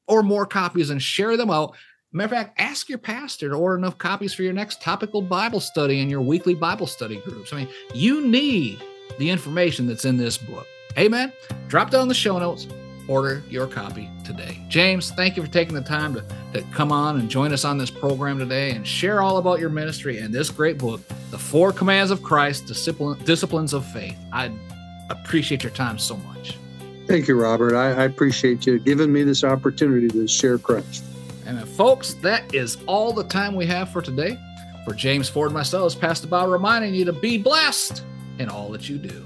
or 0.07 0.23
more 0.23 0.45
copies 0.45 0.91
and 0.91 1.01
share 1.01 1.35
them 1.35 1.49
out. 1.49 1.75
Matter 2.13 2.35
of 2.35 2.41
fact, 2.43 2.61
ask 2.61 2.87
your 2.87 2.97
pastor 2.97 3.49
to 3.49 3.55
order 3.55 3.77
enough 3.77 3.97
copies 3.97 4.33
for 4.33 4.43
your 4.43 4.53
next 4.53 4.81
topical 4.81 5.21
Bible 5.21 5.59
study 5.59 5.99
and 5.99 6.09
your 6.09 6.21
weekly 6.21 6.53
Bible 6.53 6.87
study 6.87 7.19
groups. 7.21 7.51
I 7.51 7.57
mean, 7.57 7.67
you 7.93 8.25
need 8.25 8.81
the 9.17 9.29
information 9.29 9.87
that's 9.87 10.05
in 10.05 10.15
this 10.15 10.37
book. 10.37 10.65
Amen. 10.97 11.33
Drop 11.67 11.89
down 11.89 12.07
the 12.07 12.13
show 12.13 12.39
notes, 12.39 12.67
order 13.07 13.43
your 13.49 13.67
copy 13.67 14.09
today. 14.23 14.61
James, 14.67 15.11
thank 15.11 15.37
you 15.37 15.43
for 15.43 15.51
taking 15.51 15.73
the 15.75 15.81
time 15.81 16.13
to, 16.13 16.25
to 16.53 16.61
come 16.73 16.91
on 16.91 17.19
and 17.19 17.29
join 17.29 17.53
us 17.53 17.65
on 17.65 17.77
this 17.77 17.91
program 17.91 18.39
today 18.39 18.71
and 18.71 18.85
share 18.85 19.21
all 19.21 19.37
about 19.37 19.59
your 19.59 19.69
ministry 19.69 20.19
and 20.19 20.33
this 20.33 20.49
great 20.49 20.77
book, 20.77 21.01
The 21.31 21.37
Four 21.37 21.71
Commands 21.71 22.11
of 22.11 22.23
Christ, 22.23 22.67
Discipline, 22.67 23.23
Disciplines 23.23 23.73
of 23.73 23.85
Faith. 23.85 24.17
I 24.31 24.51
appreciate 25.09 25.63
your 25.63 25.71
time 25.71 25.97
so 25.97 26.17
much. 26.17 26.57
Thank 27.07 27.27
you, 27.27 27.39
Robert. 27.39 27.75
I, 27.75 27.91
I 27.91 28.03
appreciate 28.05 28.65
you 28.65 28.79
giving 28.79 29.13
me 29.13 29.23
this 29.23 29.43
opportunity 29.43 30.07
to 30.07 30.27
share 30.27 30.57
Christ. 30.57 31.03
And 31.45 31.59
uh, 31.59 31.65
folks, 31.65 32.15
that 32.15 32.53
is 32.53 32.77
all 32.87 33.13
the 33.13 33.25
time 33.25 33.55
we 33.55 33.65
have 33.67 33.91
for 33.91 34.01
today. 34.01 34.39
For 34.85 34.93
James 34.93 35.27
Ford 35.29 35.47
and 35.47 35.55
myself, 35.55 35.99
Pastor 35.99 36.27
Bob 36.27 36.49
reminding 36.49 36.93
you 36.93 37.05
to 37.05 37.13
be 37.13 37.37
blessed 37.37 38.03
in 38.37 38.49
all 38.49 38.69
that 38.69 38.87
you 38.87 38.97
do. 38.97 39.25